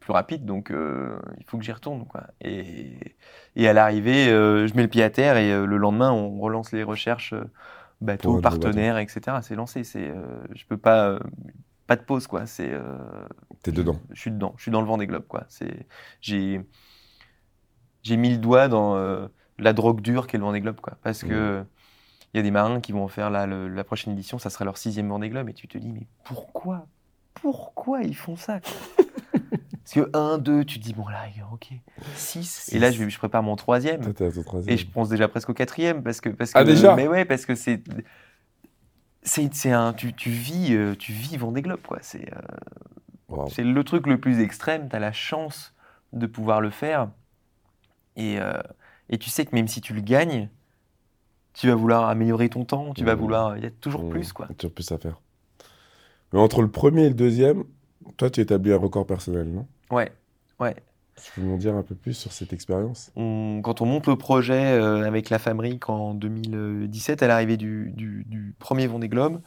[0.00, 2.24] plus rapide donc euh, il faut que j'y retourne quoi.
[2.40, 2.98] Et,
[3.54, 6.72] et à l'arrivée euh, je mets le pied à terre et le lendemain on relance
[6.72, 7.34] les recherches
[8.00, 9.38] bateau, partenaire etc.
[9.42, 10.12] C'est lancé, c'est
[10.54, 11.18] je peux pas
[11.86, 12.46] pas de pause quoi.
[12.46, 12.98] C'est euh,
[13.62, 14.00] T'es dedans.
[14.10, 15.44] je suis dedans, je suis dans le vent des globes quoi.
[15.48, 15.86] C'est
[16.20, 16.60] j'ai
[18.06, 19.26] j'ai mis le doigt dans euh,
[19.58, 20.96] la drogue dure qu'est le vent des globes quoi.
[21.02, 21.28] Parce Mhm.
[21.28, 21.64] que
[22.32, 24.64] il y a des marins qui vont faire là le- la prochaine édition, ça sera
[24.64, 26.86] leur sixième Vendée Globe et tu te dis mais pourquoi?
[27.34, 28.60] Pourquoi ils font ça?
[29.84, 31.68] Parce que 1, 2, tu te dis bon là ok
[32.14, 34.12] 6 et là je, prépare mon troisième
[34.66, 36.94] et je pense déjà presque au quatrième parce que parce que Ah, déjà?
[36.94, 37.82] mais ouais parce que c'est
[39.22, 41.98] c'est un, tu, tu vis, euh, tu vis Vendée Globe, quoi.
[42.00, 42.40] C'est euh,
[43.28, 43.48] Wow.
[43.58, 44.88] le truc le plus extrême.
[44.88, 45.74] Tu as la chance
[46.12, 47.10] de pouvoir le faire.
[48.16, 48.52] Et, euh,
[49.08, 50.48] et tu sais que même si tu le gagnes,
[51.54, 53.20] tu vas vouloir améliorer ton temps, tu vas Mhm.
[53.20, 53.56] vouloir.
[53.56, 54.46] Il y a toujours Mmh, plus, quoi.
[54.58, 55.20] Toujours plus à faire.
[56.32, 57.64] Mais entre le premier et le deuxième,
[58.16, 59.66] toi, tu établis un record personnel, non?
[59.90, 60.12] Ouais,
[60.60, 60.74] ouais.
[61.24, 63.10] Tu peux m'en dire un peu plus sur cette expérience?
[63.16, 67.90] On- quand on monte le projet euh, avec la fabrique en 2017, à l'arrivée du,
[67.92, 69.40] du, du premier Vendée Globe,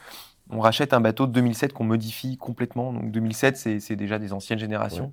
[0.50, 2.92] on rachète un bateau de 2007 qu'on modifie complètement.
[2.92, 5.12] Donc 2007, c'est c'est déjà des anciennes générations.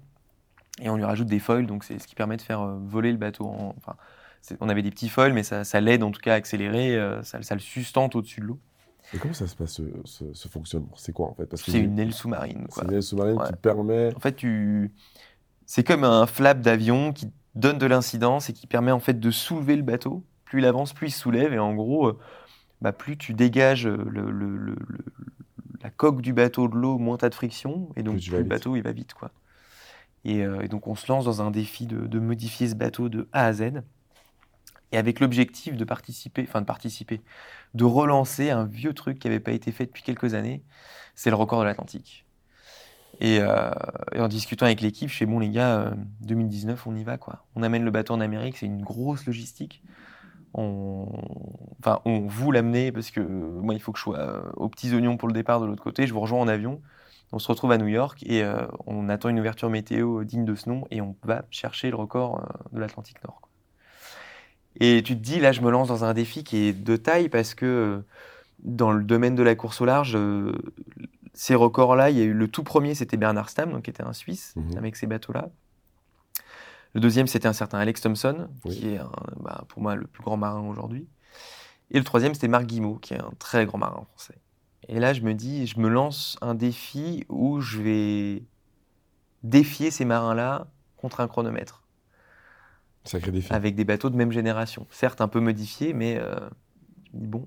[0.80, 3.10] Et on lui rajoute des foils, donc c'est ce qui permet de faire euh, voler
[3.12, 3.46] le bateau.
[3.46, 3.96] en- enfin,
[4.60, 7.22] on avait des petits foils, mais ça, ça l'aide en tout cas à accélérer, euh,
[7.22, 8.60] ça, ça le sustente au-dessus de l'eau.
[9.14, 10.90] Et comment ça se passe, ce, ce- ce fonctionnement?
[10.96, 11.54] C'est quoi, en fait?
[11.56, 12.66] C'est une aile sous-marine.
[12.70, 13.46] C'est une aile sous-marine Ouais.
[13.46, 14.14] qui permet...
[14.14, 14.92] En fait, tu...
[15.64, 19.30] c'est comme un flap d'avion qui donne de l'incidence et qui permet en fait de
[19.30, 20.24] soulever le bateau.
[20.44, 21.52] Plus il avance, plus il soulève.
[21.52, 22.18] Et en gros, euh,
[22.82, 24.76] bah, plus tu dégages le, le- le- le-
[25.82, 27.88] la coque du bateau de l'eau, moins t'as de friction.
[27.96, 29.14] Et donc, Plus tu le bateau, il va vite.
[29.14, 29.30] quoi.
[30.26, 33.28] Et, euh, et donc, on se lance dans un défi de, modifier ce bateau de
[33.32, 33.82] A à Z.
[34.90, 37.22] Et avec l'objectif de participer, enfin de participer,
[37.74, 40.62] de relancer un vieux truc qui n'avait pas été fait depuis quelques années,
[41.14, 42.26] c'est le record de l'Atlantique.
[43.20, 43.70] Et, euh,
[44.16, 45.90] en discutant avec l'équipe, je fais bon les gars, euh,
[46.22, 47.44] 2019, on y va quoi.
[47.54, 49.82] On amène le bateau en Amérique, c'est une grosse logistique.
[50.54, 51.06] On,
[51.80, 53.24] enfin, on vous l'amener parce que euh,
[53.60, 55.82] moi il faut que je sois euh, aux petits oignons pour le départ de l'autre
[55.82, 56.06] côté.
[56.06, 56.80] Je vous rejoins en avion.
[57.32, 60.54] On se retrouve à New York et euh, on attend une ouverture météo digne de
[60.54, 63.40] ce nom et on va chercher le record euh, de l'Atlantique Nord.
[63.40, 63.50] quoi.
[64.78, 67.28] Et tu te dis là, je me lance dans un défi qui est de taille
[67.28, 68.06] parce que euh,
[68.60, 70.16] dans le domaine de la course au large,
[71.34, 74.02] ces records-là, il y a eu le tout premier, c'était Bernard Stamm, donc qui était
[74.04, 74.78] un Suisse Mhm.
[74.78, 75.50] avec ces bateaux-là.
[76.94, 78.76] Le deuxième, c'était un certain Alex Thompson, Oui.
[78.78, 79.10] qui est un-
[79.40, 81.06] bah, pour moi le plus grand marin aujourd'hui.
[81.90, 84.38] Et le troisième, c'était Marc Guimau, qui est un très grand marin français.
[84.88, 88.42] Et là, je me dis, je me lance un défi où je vais
[89.42, 90.66] défier ces marins-là
[90.96, 91.82] contre un chronomètre,
[93.04, 93.52] Sacré défi.
[93.52, 94.86] avec des bateaux de même génération.
[94.90, 96.34] Certes, un peu modifiés, mais euh,
[97.12, 97.46] je me dis, bon,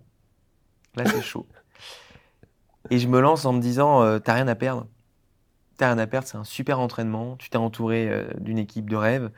[0.95, 1.47] là, c'est chaud.
[2.89, 4.87] Et je me lance en me disant, euh, t'as rien à perdre.
[5.77, 7.37] T'as rien à perdre, c'est un super entraînement.
[7.37, 9.31] Tu t'es entouré euh, d'une équipe de rêve.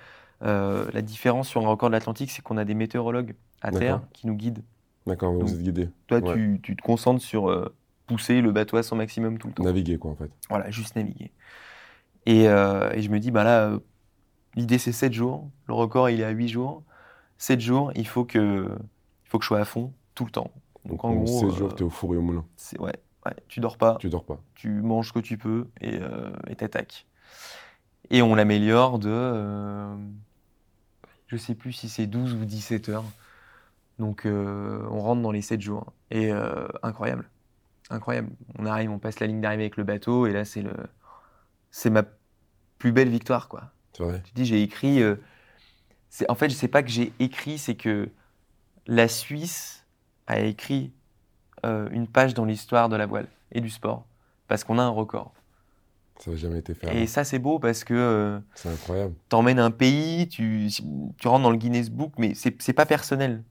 [0.44, 4.26] La différence sur un record de l'Atlantique, c'est qu'on a des météorologues à terre qui
[4.26, 4.64] nous guident.
[5.06, 5.90] D'accord, vous êtes guidé.
[6.08, 6.34] Toi, Ouais.
[6.34, 7.72] tu, tu te concentres sur
[8.08, 9.64] pousser le bateau à son maximum tout le temps.
[9.64, 10.32] Naviguer, quoi, en fait.
[10.50, 11.32] Voilà, juste naviguer.
[12.26, 13.80] Et, euh, et je me dis, bah là, euh,
[14.56, 15.50] l'idée c'est 7 jours.
[15.68, 16.84] Le record, il est à 8 jours.
[17.38, 18.68] 7 jours, il faut que,
[19.26, 20.52] il faut que je sois à fond tout le temps.
[20.86, 22.46] Donc en gros, 16 jours, euh, t'es au four et au moulin.
[22.56, 22.96] c'est, ouais,
[23.26, 24.40] ouais, tu dors pas, Tu dors pas.
[24.56, 26.00] tu manges ce que tu peux et
[26.48, 27.06] et t'attaques.
[28.10, 29.96] Et on l'améliore de,
[31.28, 33.06] je sais plus si c'est 12 ou 17 heures.
[34.00, 35.94] Donc euh, on rentre dans les 7 jours.
[36.10, 37.30] Et euh, incroyable.
[37.92, 38.30] Incroyable.
[38.58, 40.74] On arrive, on passe la ligne d'arrivée avec le bateau et là c'est le,
[41.70, 42.04] c'est ma
[42.78, 43.72] plus belle victoire quoi.
[44.00, 44.22] Vrai.
[44.26, 45.16] Tu dis j'ai écrit, euh,
[46.10, 48.10] c'est, en fait je sais pas que j'ai écrit, c'est que
[48.88, 49.86] la Suisse
[50.28, 50.94] a écrit
[51.66, 54.06] euh, une page dans l'histoire de la voile et du sport
[54.48, 55.34] parce qu'on a un record.
[56.20, 56.96] Ça n'a jamais été fait.
[56.96, 59.16] Et ça, c'est beau parce que euh, C'est incroyable.
[59.30, 60.70] t'emmènes un pays, tu,
[61.18, 63.44] tu rentres dans le Guinness Book, mais c'est c'est pas personnel.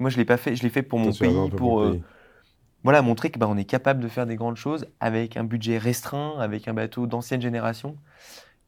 [0.00, 2.02] Moi, je l'ai pas fait, je l'ai fait pour mon Toi, pays, pour pays.
[2.84, 6.38] Voilà montrer que bah, est capable de faire des grandes choses avec un budget restreint,
[6.38, 7.96] avec un bateau d'ancienne génération.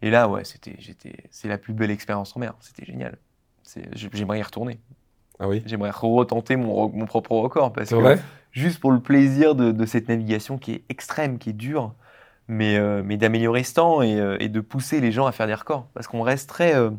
[0.02, 2.54] Et là, ouais, c'était, j'étais, c'est la plus belle expérience en mer.
[2.60, 3.18] C'était génial.
[3.94, 4.80] J'aimerais y retourner.
[5.38, 8.24] Ah oui J'aimerais retenter mon, mon propre record parce que vrai?
[8.52, 11.94] juste pour le plaisir de, de cette navigation qui est extrême, qui est dure,
[12.48, 15.46] mais, euh, mais d'améliorer ce temps et, euh, et de pousser les gens à faire
[15.46, 15.86] des records.
[15.94, 16.90] Parce qu'on reste très euh,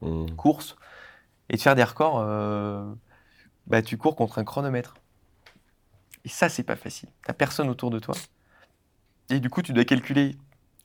[0.00, 0.36] Mmh.
[0.36, 0.76] course
[1.50, 2.20] et de faire des records,
[3.66, 5.01] bah, tu cours contre un chronomètre.
[6.24, 7.08] Et ça, c'est pas facile.
[7.24, 8.14] T'as personne autour de toi.
[9.30, 10.36] Et du coup, tu dois calculer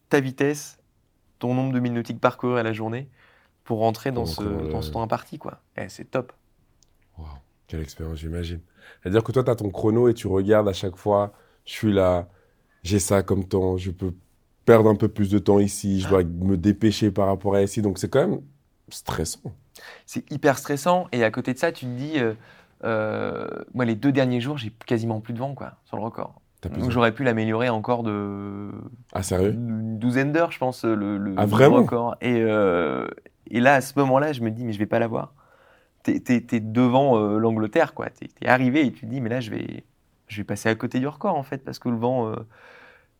[0.09, 0.79] ta vitesse,
[1.39, 3.09] ton nombre de minutes nautiques parcourus à la journée
[3.65, 5.39] pour rentrer dans ce, encore le- dans ce temps imparti.
[5.39, 5.61] Quoi.
[5.77, 6.33] Eh, c'est top.
[7.17, 7.27] Waouh,
[7.67, 8.61] quelle expérience, j'imagine.
[9.01, 11.33] C'est-à-dire que toi, tu as ton chrono et tu regardes à chaque fois,
[11.65, 12.29] je suis là,
[12.83, 14.13] j'ai ça comme temps, je peux
[14.65, 17.81] perdre un peu plus de temps ici, je dois me dépêcher par rapport à ici.
[17.81, 18.41] Donc c'est quand même
[18.89, 19.41] stressant.
[20.05, 21.07] c'est hyper stressant.
[21.11, 22.33] Et à côté de ça, tu te dis, euh,
[22.83, 26.41] moi, les deux derniers jours, j'ai quasiment plus de vent quoi, sur le record.
[26.63, 28.71] Donc j'aurais pu l'améliorer encore de
[29.13, 29.53] Ah sérieux?
[29.53, 31.77] une douzaine d'heures, je pense, le, le- Ah, le vraiment?
[31.77, 32.17] record.
[32.21, 33.07] Et, euh,
[33.49, 35.33] et là, à ce moment-là, je me dis, mais je vais pas l'avoir.
[36.03, 38.09] T'es es, devant euh, l'Angleterre, quoi.
[38.09, 39.85] T'es es arrivé et tu te dis, mais là, je vais,
[40.27, 42.35] je vais passer à côté du record, en fait, parce que le vent, euh,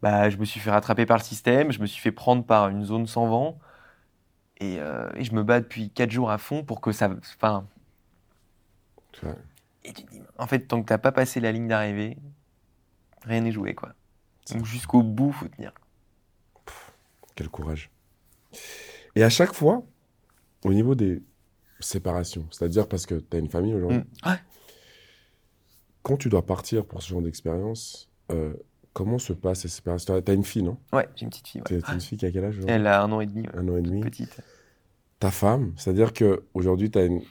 [0.02, 2.70] bah, je me suis fait rattraper par le système, je me suis fait prendre par
[2.70, 3.60] une zone sans vent.
[4.60, 7.10] Et, euh, et je me bats depuis 4 jours à fond pour que ça.
[7.36, 7.68] Enfin,
[9.84, 12.18] Et tu te dis, en fait, tant que t'as pas passé la ligne d'arrivée,
[13.24, 13.94] rien n'est joué, quoi.
[14.52, 15.72] Donc jusqu'au bout, faut tenir.
[17.36, 17.90] Quel courage.
[19.16, 19.84] Et à chaque fois,
[20.66, 21.22] au niveau des
[21.80, 24.30] séparations, c'est-à-dire parce que tu as une famille aujourd'hui, Mm.
[24.30, 24.40] Ouais.
[26.04, 28.54] quand tu dois partir pour ce genre d'expérience, euh,
[28.94, 30.20] comment se passent ces séparations?
[30.22, 30.78] Tu as une fille, non?
[30.94, 31.62] Ouais, j'ai une petite fille.
[31.70, 31.82] ouais.
[31.82, 32.74] T'as une fille qui a quel âge aujourd'hui?
[32.76, 34.02] Elle a un an et demi, ouais, Un an et demi.
[34.02, 34.40] petite.
[35.20, 37.22] Ta femme, c'est-à-dire qu'aujourd'hui, tu as une,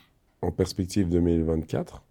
[0.46, 2.02] en perspective 2024,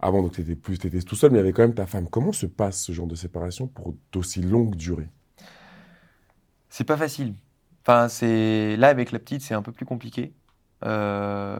[0.00, 1.86] avant, donc tu étais, plus, t'étais tout seul, mais il y avait quand même ta
[1.86, 2.08] femme.
[2.08, 5.08] Comment se passe ce genre de séparation pour d'aussi longue durée?
[6.68, 7.34] C'est pas facile.
[7.86, 10.32] Enfin, c'est là avec la petite, c'est un peu plus compliqué.
[10.84, 11.56] Euh,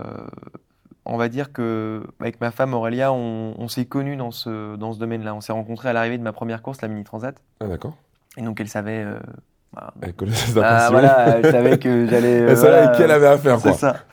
[1.05, 4.93] on va dire que avec ma femme Aurélia, on, on s'est connus dans ce dans
[4.93, 5.35] ce domaine-là.
[5.35, 7.97] On s'est rencontrés à l'arrivée de ma première course, la mini transat, Ah, d'accord.
[8.37, 9.05] et donc elle savait.
[9.05, 9.18] euh,
[9.72, 10.93] bah, Elle connaissait ta ah, passion.
[10.93, 12.41] voilà, elle savait que j'allais.
[12.43, 14.05] euh, Elle savait voilà, avec qui elle avait affaire, C'est ça.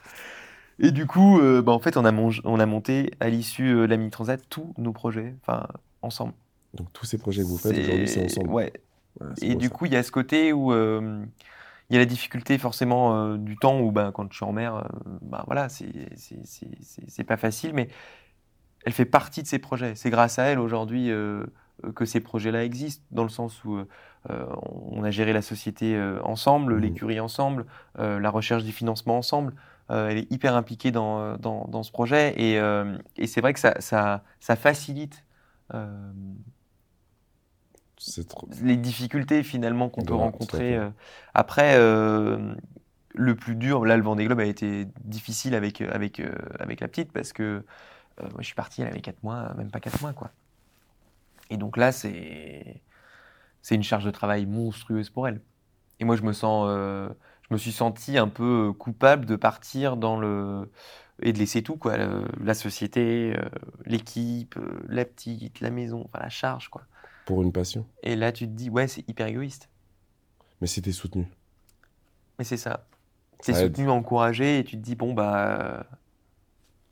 [0.80, 3.74] Et du coup, euh, bah, en fait, on a, mong- on a monté à l'issue
[3.74, 5.67] euh, de la mini transat tous nos projets, enfin
[6.01, 6.34] ensemble.
[6.74, 8.49] Donc tous ces projets que vous faites aujourd'hui, c'est ensemble.
[8.49, 8.74] Ouais,
[9.41, 9.76] Et du ça.
[9.76, 11.24] coup, il y a ce côté où euh,
[11.89, 14.53] il y a la difficulté forcément euh, du temps où ben, quand je suis en
[14.53, 14.82] mer, euh,
[15.21, 17.89] ben, voilà, c'est pas facile, mais
[18.86, 19.95] elle fait partie de ces projets.
[19.95, 21.09] C'est grâce à elle aujourd'hui
[21.95, 23.78] que ces projets-là existent, dans le sens où
[24.28, 26.82] on a géré la société ensemble, Mhm.
[26.82, 27.65] l'écurie ensemble,
[27.97, 29.53] la recherche du financement ensemble.
[29.92, 33.42] Euh, elle est hyper impliquée dans, euh, dans, dans ce projet et, euh, et c'est
[33.42, 35.26] vrai que ça, ça, ça facilite
[35.74, 36.12] euh,
[38.30, 38.48] trop...
[38.62, 40.80] les difficultés finalement qu'on peut rencontrer.
[41.34, 46.22] Après, le plus dur, là, le Vendée Globe a été difficile avec, avec,
[46.60, 47.64] avec la petite parce que
[48.20, 50.32] moi, je suis parti, elle avait 4 mois, même pas 4 mois, quoi.
[51.50, 52.82] Et donc là, c'est
[53.62, 55.42] c'est une charge de travail monstrueuse pour elle.
[56.00, 56.68] Et moi, je me sens,
[57.50, 60.70] je me suis senti un peu coupable de partir dans le
[61.22, 63.46] et de laisser tout, quoi, le- la société, euh,
[63.86, 66.84] l'équipe, euh, la petite, la maison, enfin la charge, quoi.
[67.26, 67.86] Pour une passion.
[68.02, 69.70] Et là, tu te dis, ouais, c'est hyper égoïste.
[70.60, 71.28] Mais t'es soutenu.
[72.39, 72.86] Mais c'est ça.
[73.48, 73.54] Aide.
[73.54, 75.84] soutenu, encouragé, et tu te dis, bon, bah, euh,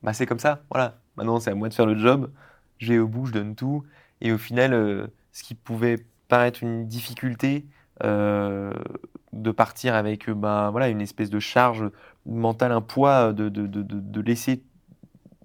[0.04, 0.64] bah c'est comme ça.
[0.70, 1.00] Voilà.
[1.16, 2.32] Maintenant, c'est à moi de faire le job.
[2.80, 3.84] Je vais au bout, je donne tout.
[4.22, 5.98] Et au final, euh, ce qui pouvait
[6.28, 11.90] paraître une difficulté euh, de partir avec euh, bah, voilà, une espèce de charge
[12.26, 14.64] mentale, un poids de, de, de, de, de laisser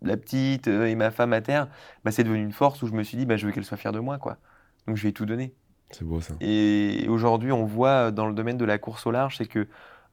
[0.03, 1.69] la petite euh, et ma femme à terre,
[2.05, 3.77] bah, c'est devenu une force où je me suis dit, bah, je veux qu'elle soit
[3.77, 4.19] fière de moi.
[4.19, 4.39] quoi.
[4.87, 5.55] Donc, je vais tout donner.
[5.91, 6.35] C'est beau ça.
[6.41, 9.69] Et aujourd'hui, on voit dans le domaine de la course au large, c'est que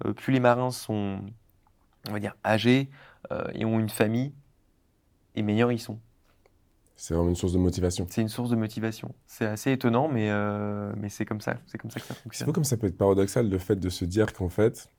[0.06, 1.20] euh, plus les marins sont,
[2.08, 2.90] on va dire, âgés
[3.32, 4.34] euh, et ont une famille,
[5.36, 6.00] et meilleurs ils sont.
[6.96, 8.08] C'est vraiment une source de motivation.
[8.10, 9.14] C'est une source de motivation.
[9.26, 11.58] C'est assez étonnant, mais, euh, mais c'est comme ça.
[11.68, 12.46] C'est comme ça que ça C'est fonctionne.
[12.48, 14.90] pas comme ça peut être paradoxal le fait de se dire qu'en fait,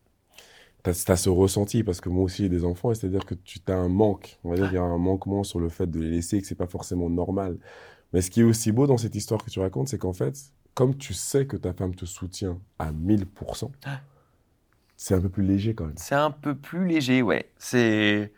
[0.82, 3.60] tu as, ce ressenti, parce que moi aussi j'ai des enfants, et c'est-à-dire que tu
[3.68, 4.38] as un manque.
[4.44, 6.46] On va dire qu'il y a un manquement sur le fait de les laisser, que
[6.46, 7.56] c'est pas forcément normal.
[8.12, 10.36] Mais ce qui est aussi beau dans cette histoire que tu racontes, c'est qu'en fait,
[10.74, 14.00] comme tu sais que ta femme te soutient à 1000%, Ah.
[14.96, 15.94] c'est un peu plus léger quand même.
[15.96, 17.50] C'est un peu plus léger, ouais.
[17.58, 18.32] C'est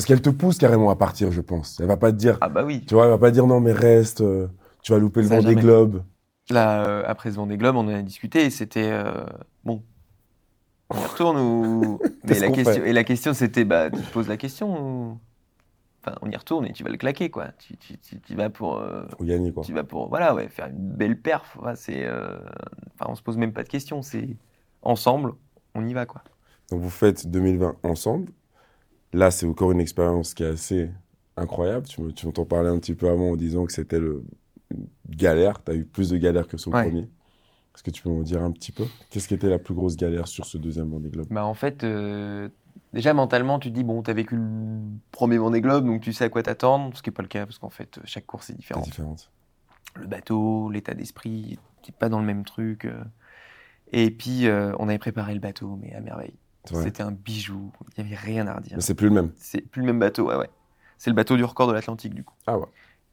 [0.00, 1.78] Parce qu'elle te pousse carrément à partir, je pense.
[1.78, 2.82] Elle va pas te dire, ah bah oui.
[2.86, 4.48] tu vois, elle va pas dire non mais reste, euh,
[4.80, 5.56] tu vas louper le Ça, jamais.
[5.56, 6.02] globes.
[6.48, 9.26] Là, euh, après ce Vendée Globe, on en a discuté et c'était euh,
[9.62, 9.82] bon.
[10.88, 14.38] On retourne ou mais la question et la question c'était bah tu te poses la
[14.38, 15.18] question ou
[16.02, 17.48] enfin on y retourne et tu vas le claquer quoi.
[17.58, 18.82] Tu, tu, tu, tu vas pour
[19.18, 19.62] Faut gagner quoi.
[19.64, 21.58] tu vas pour voilà ouais faire une belle perf.
[21.60, 24.00] Enfin, c'est enfin on se pose même pas de questions.
[24.00, 24.30] C'est
[24.80, 25.34] ensemble
[25.74, 26.22] on y va quoi.
[26.70, 28.32] Donc vous faites 2020 ensemble.
[29.12, 30.90] Là, c'est encore une expérience qui est assez
[31.36, 31.86] incroyable.
[31.86, 34.24] Tu me- tu m'entends parler un petit peu avant en disant que c'était le,
[34.70, 35.62] une galère.
[35.64, 36.84] Tu as eu plus de galères que sur le Ouais.
[36.84, 37.08] premier.
[37.74, 38.84] Est-ce que tu peux m'en dire un petit peu?
[39.10, 41.26] Qu'est-ce qui était la plus grosse galère sur ce deuxième Vendée Globe?
[41.30, 42.48] Bah en fait, euh,
[42.92, 44.80] déjà mentalement, tu te dis, bon, t'as vécu le
[45.12, 47.46] premier Vendée Globe, donc tu sais à quoi t'attendre, ce qui n'est pas le cas,
[47.46, 48.84] parce qu'en fait, chaque course est différente.
[48.84, 49.30] différente.
[49.96, 52.84] Le bateau, l'état d'esprit, t'es pas dans le même truc.
[52.84, 53.02] euh.
[53.92, 56.34] Et puis, euh, on avait préparé le bateau, mais à merveille.
[56.64, 58.76] C'était un bijou, il n'y avait rien à redire.
[58.76, 59.32] Mais c'est plus le même.
[59.36, 60.50] C'est plus le même bateau, ouais, ouais.
[60.98, 62.34] C'est le bateau du record de l'Atlantique, du coup.
[62.46, 62.66] Ah ouais.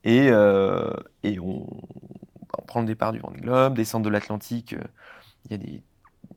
[0.03, 0.91] Et, euh,
[1.23, 1.65] et on,
[2.57, 4.73] on prend le départ du Vendée Globe, descente de l'Atlantique.
[4.73, 4.83] euh,
[5.45, 5.83] Il y a des,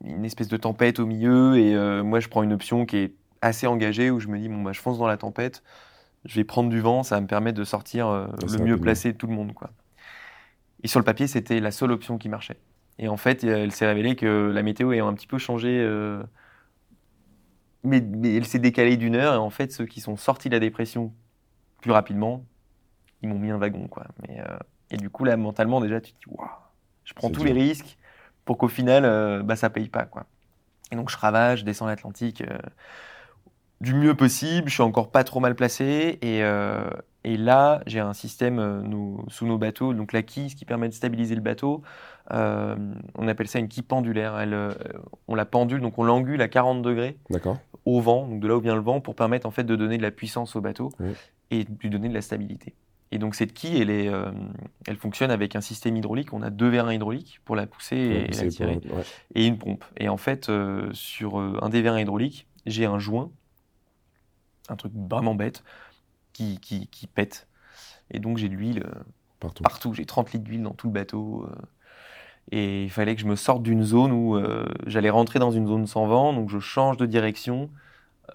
[0.03, 1.57] une espèce de tempête au milieu.
[1.57, 4.47] Et euh, moi, je prends une option qui est assez engagée où je me dis,
[4.47, 5.63] bon, bah, je fonce dans la tempête.
[6.23, 9.11] Je vais prendre du vent, ça va me permettre de sortir c'est le mieux placé
[9.11, 9.53] de tout le monde.
[9.53, 9.71] Quoi.
[10.83, 12.57] Et sur le papier, c'était la seule option qui marchait.
[12.99, 16.21] Et en fait, elle s'est révélée que la météo ayant un petit peu changé, euh,
[17.83, 19.33] mais, mais elle s'est décalée d'une heure.
[19.35, 21.13] Et en fait, ceux qui sont sortis de la dépression
[21.81, 22.45] plus rapidement,
[23.21, 23.87] ils m'ont mis un wagon.
[23.87, 24.07] Quoi.
[24.27, 24.57] Mais, euh,
[24.91, 26.49] et du coup, là, mentalement, déjà, tu te dis, waouh,
[27.05, 27.45] je prends tous dur.
[27.45, 27.97] les risques
[28.45, 30.05] pour qu'au final, euh, bah, ça paye pas.
[30.05, 30.25] Quoi.
[30.91, 32.41] Et donc, je ravage, je descends l'Atlantique.
[32.41, 32.57] euh,
[33.81, 34.69] du mieux possible.
[34.69, 36.17] Je suis encore pas trop mal placé.
[36.21, 36.89] Et, euh,
[37.23, 40.65] et là, j'ai un système euh, nous- sous nos bateaux, donc la quille, ce qui
[40.65, 41.81] permet de stabiliser le bateau.
[42.31, 42.75] Euh,
[43.17, 44.39] on appelle ça une quille pendulaire.
[44.39, 44.55] Elle,
[45.27, 47.17] on la pendule, donc on l'angule à 40 degrés
[47.85, 49.97] au vent, donc de là où vient le vent, pour permettre en fait de donner
[49.97, 51.09] de la puissance au bateau Oui.
[51.49, 52.75] et de lui donner de la stabilité.
[53.11, 54.31] Et donc cette quille, elle, est, euh,
[54.87, 56.31] elle fonctionne avec un système hydraulique.
[56.31, 59.03] On a deux vérins hydrauliques pour la pousser et, la tirer, pour- ouais.
[59.35, 59.83] et une pompe.
[59.97, 63.31] Et en fait, euh, sur un des vérins hydrauliques, j'ai un joint,
[64.71, 65.63] un truc vraiment bête,
[66.33, 67.47] qui, qui, qui pète.
[68.11, 68.99] Et donc j'ai de l'huile euh,
[69.39, 69.63] Partout.
[69.63, 69.93] partout.
[69.93, 71.45] J'ai 30 litres d'huile dans tout le bateau.
[71.49, 71.55] euh,
[72.51, 75.67] et il fallait que je me sorte d'une zone où euh, j'allais rentrer dans une
[75.67, 77.69] zone sans vent, donc je change de direction.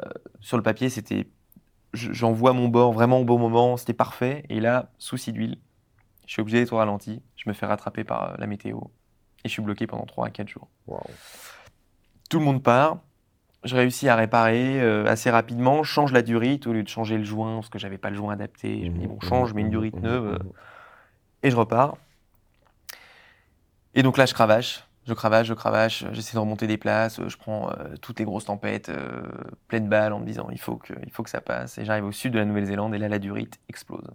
[0.01, 0.09] Euh,
[0.41, 1.28] sur le papier, c'était.
[1.93, 4.45] je- J'envoie mon bord vraiment au bon moment, c'était parfait.
[4.49, 5.59] Et là, souci d'huile,
[6.26, 7.22] je suis obligé d'être au ralenti.
[7.37, 8.78] Je me fais rattraper par la météo.
[9.45, 10.68] Et je suis bloqué pendant 3 à 4 jours.
[12.30, 12.99] Tout le monde part.
[13.66, 15.82] Je réussis à réparer euh, assez rapidement.
[15.82, 18.32] Change la durite au lieu de changer le joint, parce que j'avais pas le joint
[18.32, 18.84] adapté.
[18.84, 20.34] Je me dis, bon, change, mets une durite neuve.
[20.34, 20.38] euh,
[21.42, 21.96] et je repars.
[23.94, 27.36] Et donc là, je cravache, je cravache, je cravache, j'essaie de remonter des places, je
[27.36, 29.22] prends euh, toutes les grosses tempêtes, euh,
[29.68, 31.78] pleines balles, en me disant il faut, que, il faut que ça passe.
[31.78, 34.06] Et j'arrive au sud de la Nouvelle-Zélande, et là, la durite explose.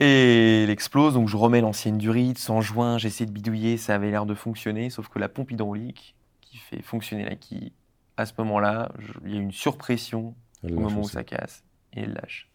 [0.00, 4.10] Et elle explose, donc je remets l'ancienne durite sans joint, j'essaie de bidouiller, ça avait
[4.10, 6.13] l'air de fonctionner, sauf que la pompe hydraulique
[6.54, 7.72] qui fait fonctionner la quille,
[8.16, 8.92] à ce moment-là,
[9.24, 12.48] il y a une surpression Elle au moment où ça casse et elle lâche.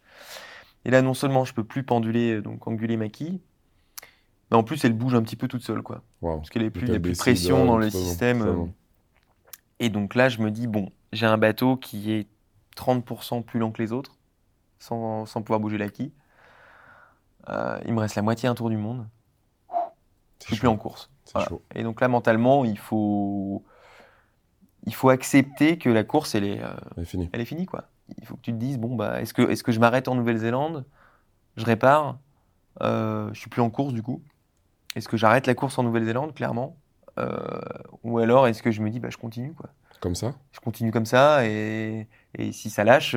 [0.86, 3.40] Et là, non seulement je peux plus penduler, euh, donc anguler ma quille,
[4.50, 6.02] mais en plus elle bouge un petit peu toute seule, quoi.
[6.22, 8.40] Parce qu'il n'y a plus, il a de pression dans le système.
[8.42, 8.64] euh.
[9.80, 12.26] Et donc là, je me dis, bon, j'ai un bateau qui est
[12.78, 14.16] 30% plus lent que les autres,
[14.78, 16.12] sans, sans pouvoir bouger la quille.
[17.50, 19.06] Euh, il me reste la moitié un tour du monde.
[20.40, 21.10] Je suis plus en course.
[21.34, 21.48] Voilà.
[21.74, 23.62] Et donc là, mentalement, il faut,
[24.86, 27.28] il faut accepter que la course, elle est, euh, Elle est finie.
[27.32, 27.84] elle est finie quoi.
[28.18, 30.84] Il faut que tu te dises bon bah est-ce que je m'arrête en Nouvelle-Zélande,
[31.56, 32.18] je répare,
[32.82, 34.22] euh, je suis plus en course du coup.
[34.96, 36.76] Est-ce que j'arrête la course en Nouvelle-Zélande clairement,
[37.18, 37.60] Euh,
[38.02, 39.70] ou alors est-ce que je me dis bah je continue quoi.
[40.00, 40.32] Comme ça?
[40.52, 42.06] Je continue comme ça et,
[42.38, 43.14] et si ça lâche,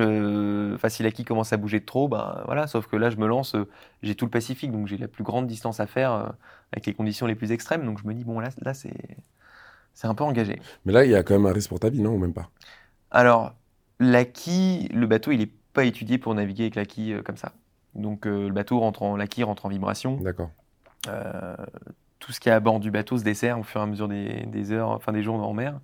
[0.88, 2.66] si la quille commence à bouger de trop, bah voilà.
[2.66, 3.66] Sauf que là je me lance, euh,
[4.02, 6.34] j'ai tout le Pacifique donc j'ai la plus grande distance à faire
[6.72, 8.92] avec les conditions les plus extrêmes donc je me dis bon là là c'est
[9.94, 10.60] c'est un peu engagé.
[10.84, 12.34] Mais là, il y a quand même un risque pour ta vie, non Ou même
[12.34, 12.50] pas?
[13.10, 13.54] Alors,
[14.00, 17.36] la quille, le bateau, il n'est pas étudié pour naviguer avec la quille euh, comme
[17.36, 17.52] ça.
[17.94, 20.16] Donc, euh, le bateau rentre en, la quille rentre en vibration.
[20.16, 20.50] D'accord.
[21.08, 21.56] Euh,
[22.18, 24.08] tout ce qui est à bord du bateau se dessert au fur et à mesure
[24.08, 25.78] des, des heures, enfin des jours en mer.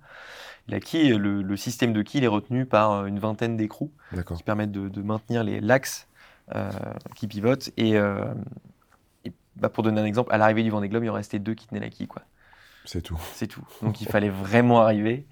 [0.67, 3.91] La quille, le, le système de quille est retenu par euh, une vingtaine d'écrous
[4.35, 6.07] qui permettent de, de maintenir les l'axe
[7.15, 7.69] qui pivotent.
[7.77, 8.25] Et, euh,
[9.23, 11.53] et, bah, pour donner un exemple, à l'arrivée du Vendée Globe, il en restait deux
[11.53, 12.23] qui tenaient la quille, quoi.
[12.85, 13.19] C'est tout.
[13.33, 13.63] C'est tout.
[13.81, 15.25] Donc il fallait vraiment arriver.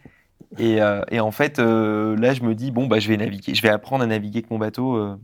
[0.57, 3.53] Et, euh, et en fait, euh, là, je me dis, bon, bah, je vais naviguer.
[3.53, 5.19] Je vais apprendre à naviguer avec mon bateau euh,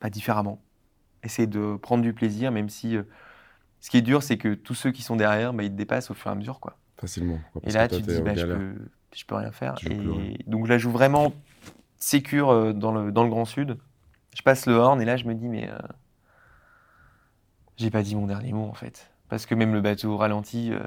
[0.00, 0.60] pas différemment.
[1.22, 3.02] Essayer de prendre du plaisir, même si euh,
[3.80, 6.10] ce qui est dur, c'est que tous ceux qui sont derrière, bah, ils te dépassent
[6.10, 6.60] au fur et à mesure.
[6.60, 6.76] Quoi.
[6.98, 7.38] Facilement.
[7.52, 8.74] quoi, Et là, tu te dis, bah, je, peux,
[9.14, 9.74] je peux rien faire.
[9.74, 10.00] Tu rien.
[10.20, 11.32] Et donc là, je joue vraiment
[11.96, 13.78] sécure dans le, dans le Grand Sud.
[14.34, 15.70] Je passe le horn et là, je me dis, mais
[17.76, 19.10] j'ai pas dit mon dernier mot en fait.
[19.28, 20.80] Parce que même le bateau ralenti, euh,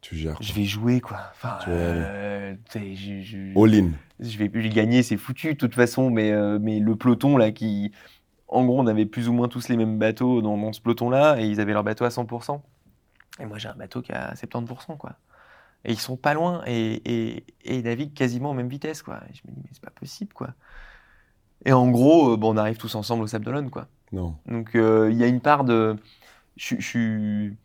[0.00, 0.36] Tu gères.
[0.40, 1.18] je vais jouer quoi.
[1.32, 3.90] Enfin, euh, je, je- All in.
[4.20, 6.10] je vais plus gagner, c'est foutu de toute façon.
[6.10, 7.92] Mais, euh, mais le peloton là, qui,
[8.48, 11.40] en gros, on avait plus ou moins tous les mêmes bateaux dans, dans ce peloton-là
[11.40, 12.62] et ils avaient leur bateau à 100%.
[13.40, 15.16] Et moi, j'ai un bateau qui est à 70%, quoi.
[15.84, 19.20] Et ils sont pas loin et, et, et ils naviguent quasiment aux mêmes vitesses, quoi.
[19.30, 20.50] Et je me dis, mais c'est pas possible, quoi.
[21.64, 23.86] Et en gros, euh, bon, on arrive tous ensemble au Sable d'Olonne, quoi.
[24.12, 24.34] Non.
[24.46, 25.96] Donc, il y a une part de.
[26.60, 27.56] Je je suis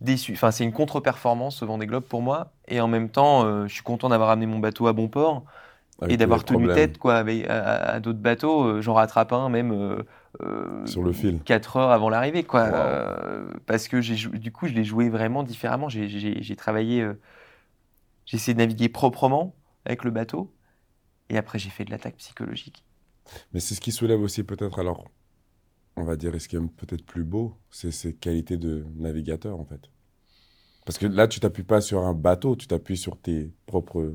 [0.00, 0.32] déçu.
[0.32, 2.52] Enfin, c'est une contre-performance, ce Vendée Globe, pour moi.
[2.68, 5.44] Et en même temps, euh, je suis content d'avoir amené mon bateau à bon port
[6.00, 6.76] Avec et d'avoir tenu problèmes.
[6.76, 8.64] tête quoi, avec, à, à- à d'autres bateaux.
[8.64, 11.38] Euh, J'en rattrape un même euh, Sur le fil.
[11.44, 12.44] 4 heures avant l'arrivée.
[12.44, 12.64] quoi.
[12.70, 13.48] Wow.
[13.66, 13.98] Parce que
[14.36, 15.88] du coup, je l'ai joué vraiment différemment.
[15.88, 17.06] J'ai- travaillé,
[18.26, 19.54] j'ai essayé de naviguer proprement
[19.86, 20.52] avec le bateau.
[21.30, 22.84] Et après, j'ai fait de l'attaque psychologique.
[23.54, 25.04] Mais c'est ce qui soulève aussi peut-être, alors,
[25.96, 29.58] on va dire, et ce qui est peut-être plus beau, c'est ses qualités de navigateur,
[29.60, 29.90] en fait.
[30.84, 34.14] Parce que là, tu t'appuies pas sur un bateau, tu t'appuies sur tes propres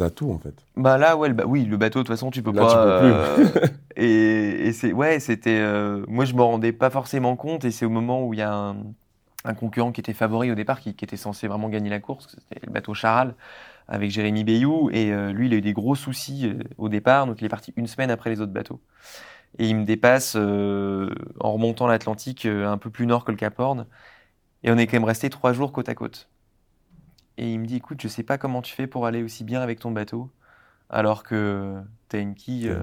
[0.00, 0.66] atouts, en fait.
[0.76, 2.66] Bah là, ouais, le ba- oui, le bateau, de toute façon, tu peux Là, pas.
[2.66, 3.50] tu peux euh,
[3.96, 5.58] et et c'est, ouais, c'était.
[5.60, 8.42] euh, moi, je me rendais pas forcément compte, et c'est au moment où il y
[8.42, 8.76] a un,
[9.44, 12.36] un concurrent qui était favori au départ, qui, qui était censé vraiment gagner la course,
[12.50, 13.34] c'était le bateau Charal,
[13.88, 17.40] avec Jérémy Bayou, et euh, lui, il a eu des gros soucis au départ, donc
[17.40, 18.80] il est parti une semaine après les autres bateaux.
[19.58, 23.36] Et il me dépasse euh, en remontant l'Atlantique euh, un peu plus nord que le
[23.36, 23.86] Cap Horn,
[24.64, 26.28] et on est quand même resté trois jours côte à côte.
[27.36, 29.60] Et il me dit, écoute, je sais pas comment tu fais pour aller aussi bien
[29.60, 30.30] avec ton bateau.
[30.90, 32.82] alors que t'as une quille, euh,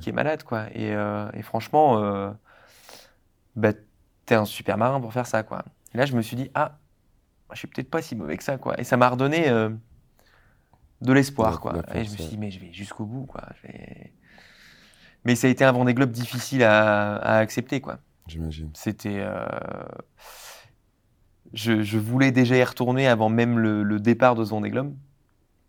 [0.00, 0.66] qui est- malade, quoi.
[0.74, 2.34] Et, euh, et franchement,
[3.56, 3.72] bah,
[4.26, 5.64] t'es un super marin pour faire ça, quoi.
[5.94, 6.78] Et là, je me suis dit, ah,
[7.52, 8.80] je suis peut-être pas si mauvais que ça, quoi.
[8.80, 9.48] Et ça m'a redonné
[11.00, 11.82] de l'espoir, quoi.
[11.94, 13.42] Et je me suis dit, mais je vais jusqu'au bout, quoi.
[13.62, 14.12] Je vais-
[15.24, 17.98] Mais ça a été un Vendée Globe difficile à, à accepter, quoi.
[18.26, 18.70] J'imagine.
[18.74, 19.18] C'était.
[19.20, 19.44] euh,
[21.52, 24.94] Je, je voulais déjà y retourner avant même le, le départ de ce Vendée Globe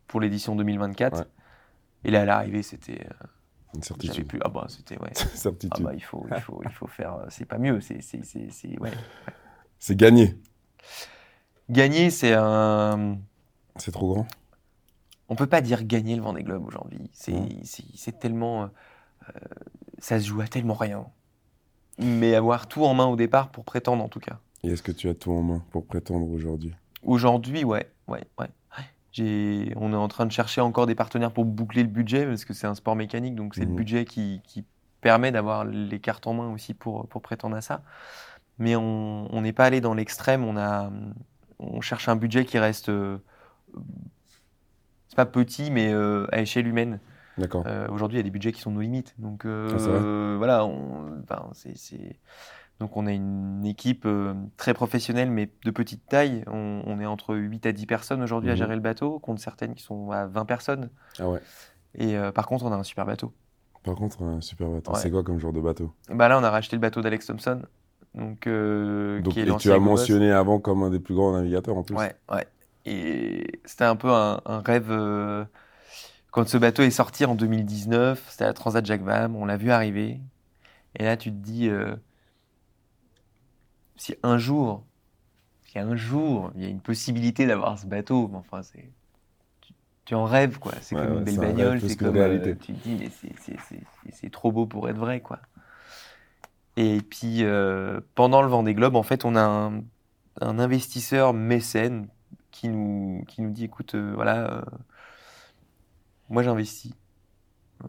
[0.08, 1.18] pour l'édition 2024.
[1.20, 1.26] Ouais.
[2.04, 3.06] Et là, à l'arrivée, c'était.
[3.06, 3.26] euh,
[3.76, 4.28] Une certitude.
[4.28, 4.40] plus.
[4.44, 4.98] Ah bah, c'était.
[5.00, 5.12] Ouais.
[5.20, 5.84] Ah certitude.
[5.84, 7.16] bah, il faut, il faut, il faut faire.
[7.16, 7.82] euh, C'est pas mieux.
[7.82, 8.92] C'est, c'est, c'est, ouais.
[9.80, 10.40] C'est gagné.
[11.70, 13.18] Gagner, c'est un.
[13.78, 14.28] C'est trop grand.
[15.30, 17.10] On peut pas dire gagner le Vendée Globe aujourd'hui.
[17.14, 17.48] C'est, Non.
[17.64, 18.70] c'est, c'est tellement.
[19.30, 19.40] Euh,
[20.00, 21.06] ça se joue à tellement rien.
[22.00, 24.40] Mais avoir tout en main au départ pour prétendre, en tout cas.
[24.64, 26.74] Et est-ce que tu as tout en main pour prétendre aujourd'hui?
[27.04, 28.50] Aujourd'hui, ouais, ouais, ouais.
[29.12, 32.46] J'ai, on est en train de chercher encore des partenaires pour boucler le budget parce
[32.46, 33.76] que c'est un sport mécanique, donc c'est le Mhm.
[33.76, 34.64] budget qui, qui
[35.02, 37.84] permet d'avoir les cartes en main aussi pour, pour prétendre à ça.
[38.58, 40.44] Mais on on n'est pas allé dans l'extrême.
[40.46, 40.92] On a,
[41.60, 43.18] on cherche un budget qui reste, euh,
[45.08, 47.00] c'est pas petit, mais euh, à échelle humaine.
[47.66, 49.16] Euh, Aujourd'hui, il y a des budgets qui sont nos limites.
[49.20, 51.24] Donc euh, Ah, voilà, on,
[51.54, 52.20] c'est-
[52.80, 56.44] donc on a une équipe euh, très professionnelle mais de petite taille.
[56.48, 58.58] On, on est entre 8 à 10 personnes aujourd'hui à Mhm.
[58.58, 60.90] gérer le bateau, contre certaines qui sont à 20 personnes.
[61.20, 61.42] Ah ouais.
[61.96, 63.34] Et par contre, on a un super bateau.
[63.84, 64.92] Par contre, un super bateau.
[64.94, 65.00] Ouais.
[65.00, 65.92] C'est quoi comme genre de bateau?
[66.10, 67.62] Bah là, on a racheté le bateau d'Alex Thompson.
[68.14, 71.78] Donc, Donc, qui est Et tu as mentionné avant comme un des plus grands navigateurs
[71.78, 71.96] en plus?
[71.96, 72.46] Ouais, ouais.
[72.86, 74.92] Et c'était un peu un, un rêve.
[76.32, 79.72] Quand ce bateau est sorti en 2019, c'était la Transat Jacques Vabre, on l'a vu
[79.72, 80.22] arriver.
[80.96, 81.96] Et là, tu te dis, euh,
[83.96, 84.86] si un jour,
[85.64, 88.92] si un jour, il y a une possibilité d'avoir ce bateau, mais enfin, c'est.
[89.62, 89.74] Tu,
[90.06, 90.74] tu en rêves, quoi.
[90.82, 92.22] C'est Ouais, comme ouais, une belle bagnole, c'est comme.
[92.22, 95.40] euh, tu te dis, mais c'est- trop beau pour être vrai, quoi.
[96.78, 99.84] Et puis, euh, pendant le Vendée Globe, en fait, on a un,
[100.42, 102.08] un investisseur mécène
[102.52, 104.62] qui nous, qui nous dit, écoute, euh, voilà, euh,
[106.32, 106.94] moi j'investis.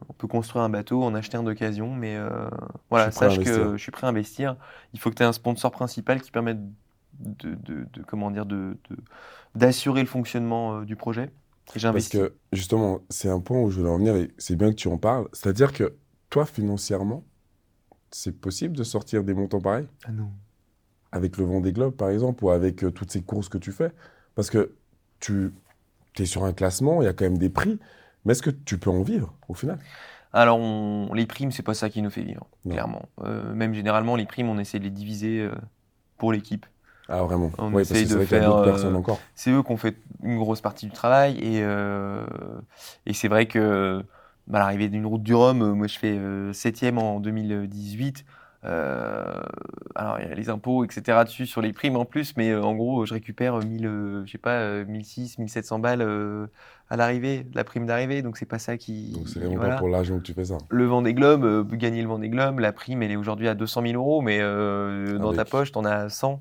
[0.09, 2.49] On peut construire un bateau, en acheter un d'occasion, mais euh,
[2.89, 4.57] voilà, sache que je suis prêt à investir.
[4.95, 6.59] Il faut que tu aies un sponsor principal qui permette
[7.21, 8.79] de, de- de- comment dire, de,
[9.55, 11.25] d'assurer le fonctionnement euh, du projet.
[11.25, 11.31] Et
[11.75, 12.21] Parce j'investis.
[12.21, 14.89] que justement, c'est un point où je voulais en venir et c'est bien que tu
[14.89, 15.29] en parles.
[15.33, 15.95] C'est-à-dire que
[16.31, 17.25] toi, financièrement,
[18.11, 19.89] c'est possible de sortir des montants pareils?
[20.05, 20.33] Ah non.
[21.13, 23.93] avec le Vendée Globe, par exemple, ou avec euh, toutes ces courses que tu fais?
[24.35, 24.75] Parce que
[25.21, 25.53] tu
[26.19, 27.79] es sur un classement, il y a quand même des prix,
[28.25, 29.79] mais est-ce que tu peux en vivre au final?
[30.33, 32.75] Alors, on- les primes, c'est pas ça qui nous fait vivre, Non.
[32.75, 33.03] clairement.
[33.21, 35.53] Euh, même généralement, les primes, on essaie de les diviser euh,
[36.19, 36.67] pour l'équipe.
[37.09, 37.53] Ah, vraiment?
[37.59, 39.21] On Oui, parce que de faire, d'autres euh, personnes encore.
[39.35, 41.63] c'est eux qui ont fait une grosse partie du travail et,
[43.07, 44.05] et c'est vrai que
[44.47, 48.25] bah, l'arrivée d'une route du Rhum, moi je fais euh, septième en 2018.
[48.65, 49.41] Euh,
[49.97, 51.19] alors il y a les impôts, etc.
[51.25, 54.33] dessus sur les primes en plus, mais euh, en gros je récupère 1000, euh, je
[54.33, 56.49] sais pas, euh, 1600, 1700 balles
[56.89, 59.13] à l'arrivée, la prime d'arrivée, donc c'est pas ça qui.
[59.13, 59.75] Donc c'est vraiment voilà.
[59.75, 60.59] pas pour l'argent que tu fais ça.
[60.69, 63.95] Le Vendée Globe, gagner le Vendée Globe, la prime elle est aujourd'hui à 200 000
[63.95, 66.41] euros, mais euh, dans ta poche t'en as 100.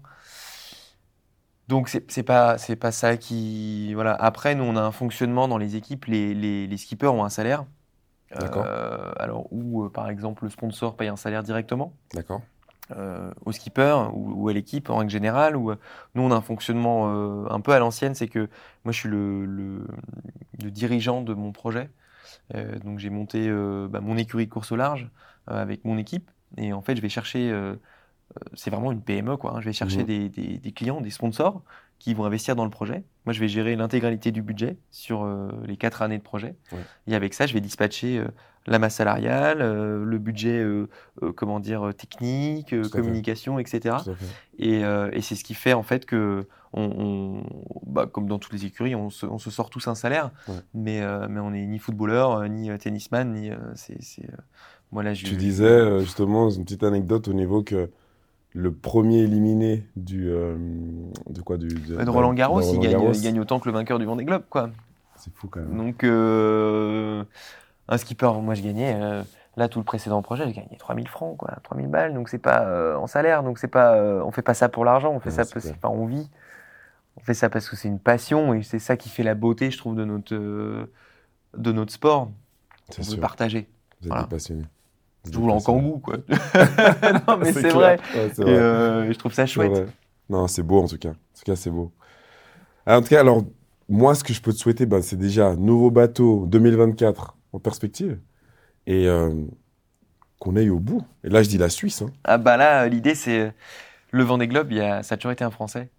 [1.67, 4.13] Donc c'est c'est pas c'est pas ça qui voilà.
[4.13, 7.29] Après nous on a un fonctionnement dans les équipes, les, les, les skippers ont un
[7.29, 7.65] salaire.
[8.39, 8.63] D'accord.
[8.67, 12.41] Euh, alors où euh, par exemple le sponsor paye un salaire directement D'accord
[12.97, 15.55] euh, au skipper ou, ou à l'équipe en règle générale.
[15.55, 15.71] Ou
[16.15, 18.49] nous on a un fonctionnement euh, un peu à l'ancienne, c'est que
[18.83, 19.87] moi je suis le, le,
[20.61, 21.89] le dirigeant de mon projet.
[22.55, 25.09] Euh, donc j'ai monté euh, bah, mon écurie de course au large
[25.49, 27.75] euh, avec mon équipe et en fait je vais chercher, euh, euh,
[28.55, 29.55] c'est vraiment une PME quoi.
[29.55, 29.61] hein.
[29.61, 31.61] je vais chercher des, des- des clients, des sponsors
[32.01, 33.03] qui vont investir dans le projet.
[33.25, 36.79] Moi je vais gérer l'intégralité du budget sur euh, les quatre années de projet Ouais.
[37.05, 38.25] et avec ça je vais dispatcher euh,
[38.65, 40.65] la masse salariale, euh, le budget
[41.35, 42.89] comment dire technique, fait.
[42.89, 43.97] communication, etc.
[44.57, 47.43] Et, et c'est ce qui fait en fait que, on, on-
[47.85, 50.55] bah, comme dans toutes les écuries, on se, on se sort tous un salaire, Ouais.
[50.73, 53.49] mais, mais on n'est ni footballeur, ni tennisman, ni.
[53.75, 54.27] c'est, c'est,
[54.91, 57.89] moi là, je, Tu disais justement une petite anecdote au niveau que
[58.53, 60.55] le premier éliminé du euh,
[61.29, 63.13] de quoi du de, de Roland Garros, de il, Roland gagne, Garros.
[63.13, 64.69] il gagne autant que le vainqueur du Vendée Globe, quoi.
[65.15, 65.77] C'est fou quand même.
[65.77, 67.23] Donc, euh,
[67.87, 68.93] un skipper, moi je gagnais.
[68.95, 69.23] euh,
[69.57, 72.13] Là, tout le précédent projet, j'ai gagné 3000 francs, quoi, 3000 balles.
[72.13, 73.43] Donc, c'est pas en salaire.
[73.43, 75.11] Donc, c'est pas, on fait pas ça pour l'argent.
[75.13, 76.29] On fait Ouais, ça parce enfin, on vit.
[77.17, 79.69] On fait ça parce que c'est une passion et c'est ça qui fait la beauté,
[79.69, 82.31] je trouve, de notre, de notre sport.
[82.89, 83.19] C'est On veut sûr.
[83.19, 83.67] partager.
[83.99, 84.23] Vous êtes voilà.
[84.23, 84.63] des
[85.35, 86.17] roule en kangou, quoi.
[87.27, 87.99] non, mais c'est vrai.
[88.15, 89.87] Ouais, Et euh, je trouve ça chouette.
[90.29, 91.09] Non, c'est beau en tout cas.
[91.09, 91.91] En tout cas, c'est beau.
[92.85, 93.43] Ah, En tout cas, alors,
[93.89, 98.19] moi, ce que je peux te souhaiter, ben, c'est déjà nouveau bateau 2024 en perspective
[98.87, 99.29] et euh,
[100.39, 101.03] qu'on aille au bout.
[101.23, 102.01] Et là, je dis la Suisse.
[102.01, 102.09] hein.
[102.23, 103.51] Ah bah là, l'idée c'est euh,
[104.11, 105.89] le Vendée Globe, il y a, ça a toujours été un Français.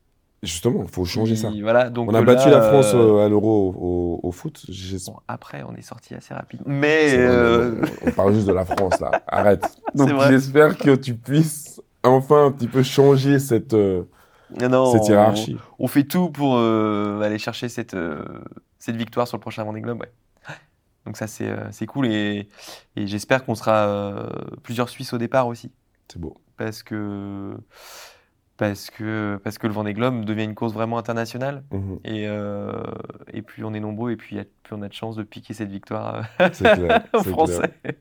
[0.43, 1.51] Justement, il faut changer ça.
[1.55, 4.32] Il- Voilà, donc On a là, battu la France euh, euh, à l'euro au, au
[4.32, 4.66] foot.
[5.07, 6.66] Bon, après, on est sorti assez rapidement.
[6.66, 9.22] Mais vrai, euh, on, parle juste de la France là.
[9.28, 9.64] Arrête.
[9.95, 14.03] Donc j'espère que tu puisses enfin un petit peu changer cette, euh,
[14.61, 15.57] non, non, cette hiérarchie.
[15.78, 17.97] On, fait tout pour aller chercher cette,
[18.80, 20.01] cette victoire sur le prochain Vendée Globe.
[20.01, 20.55] Ouais.
[21.07, 22.49] Donc ça, c'est cool et,
[22.97, 24.28] et j'espère qu'on sera
[24.64, 25.70] plusieurs Suisses au départ aussi.
[26.09, 26.36] C'est beau.
[26.57, 27.57] Parce que,
[28.57, 31.62] parce, que, parce que le Vendée Globe devient une course vraiment internationale.
[31.72, 31.98] Mhm.
[32.05, 32.72] Et, euh,
[33.32, 35.70] et plus on est nombreux, et puis, plus on a de chances de piquer cette
[35.70, 37.05] victoire euh, clair.
[37.14, 37.72] aux Français.
[37.82, 37.94] clair.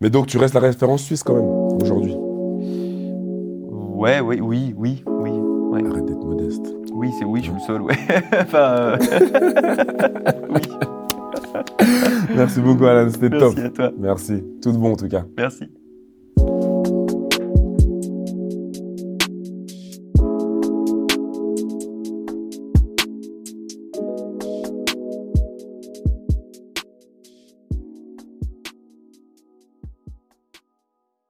[0.00, 1.44] Mais donc tu restes la référence suisse quand même
[1.82, 2.14] aujourd'hui.
[3.98, 5.30] Ouais, oui, oui, oui, oui.
[5.30, 5.86] Ouais.
[5.86, 6.64] Arrête d'être modeste.
[6.92, 7.94] Oui, c'est oui, je suis le seul, ouais.
[8.40, 8.98] enfin, euh,
[10.50, 10.60] oui,
[12.34, 13.54] Merci beaucoup Alan, c'était top.
[13.56, 13.92] merci à toi.
[13.98, 14.44] Merci.
[14.62, 15.24] Tout de bon en tout cas.
[15.36, 15.68] Merci.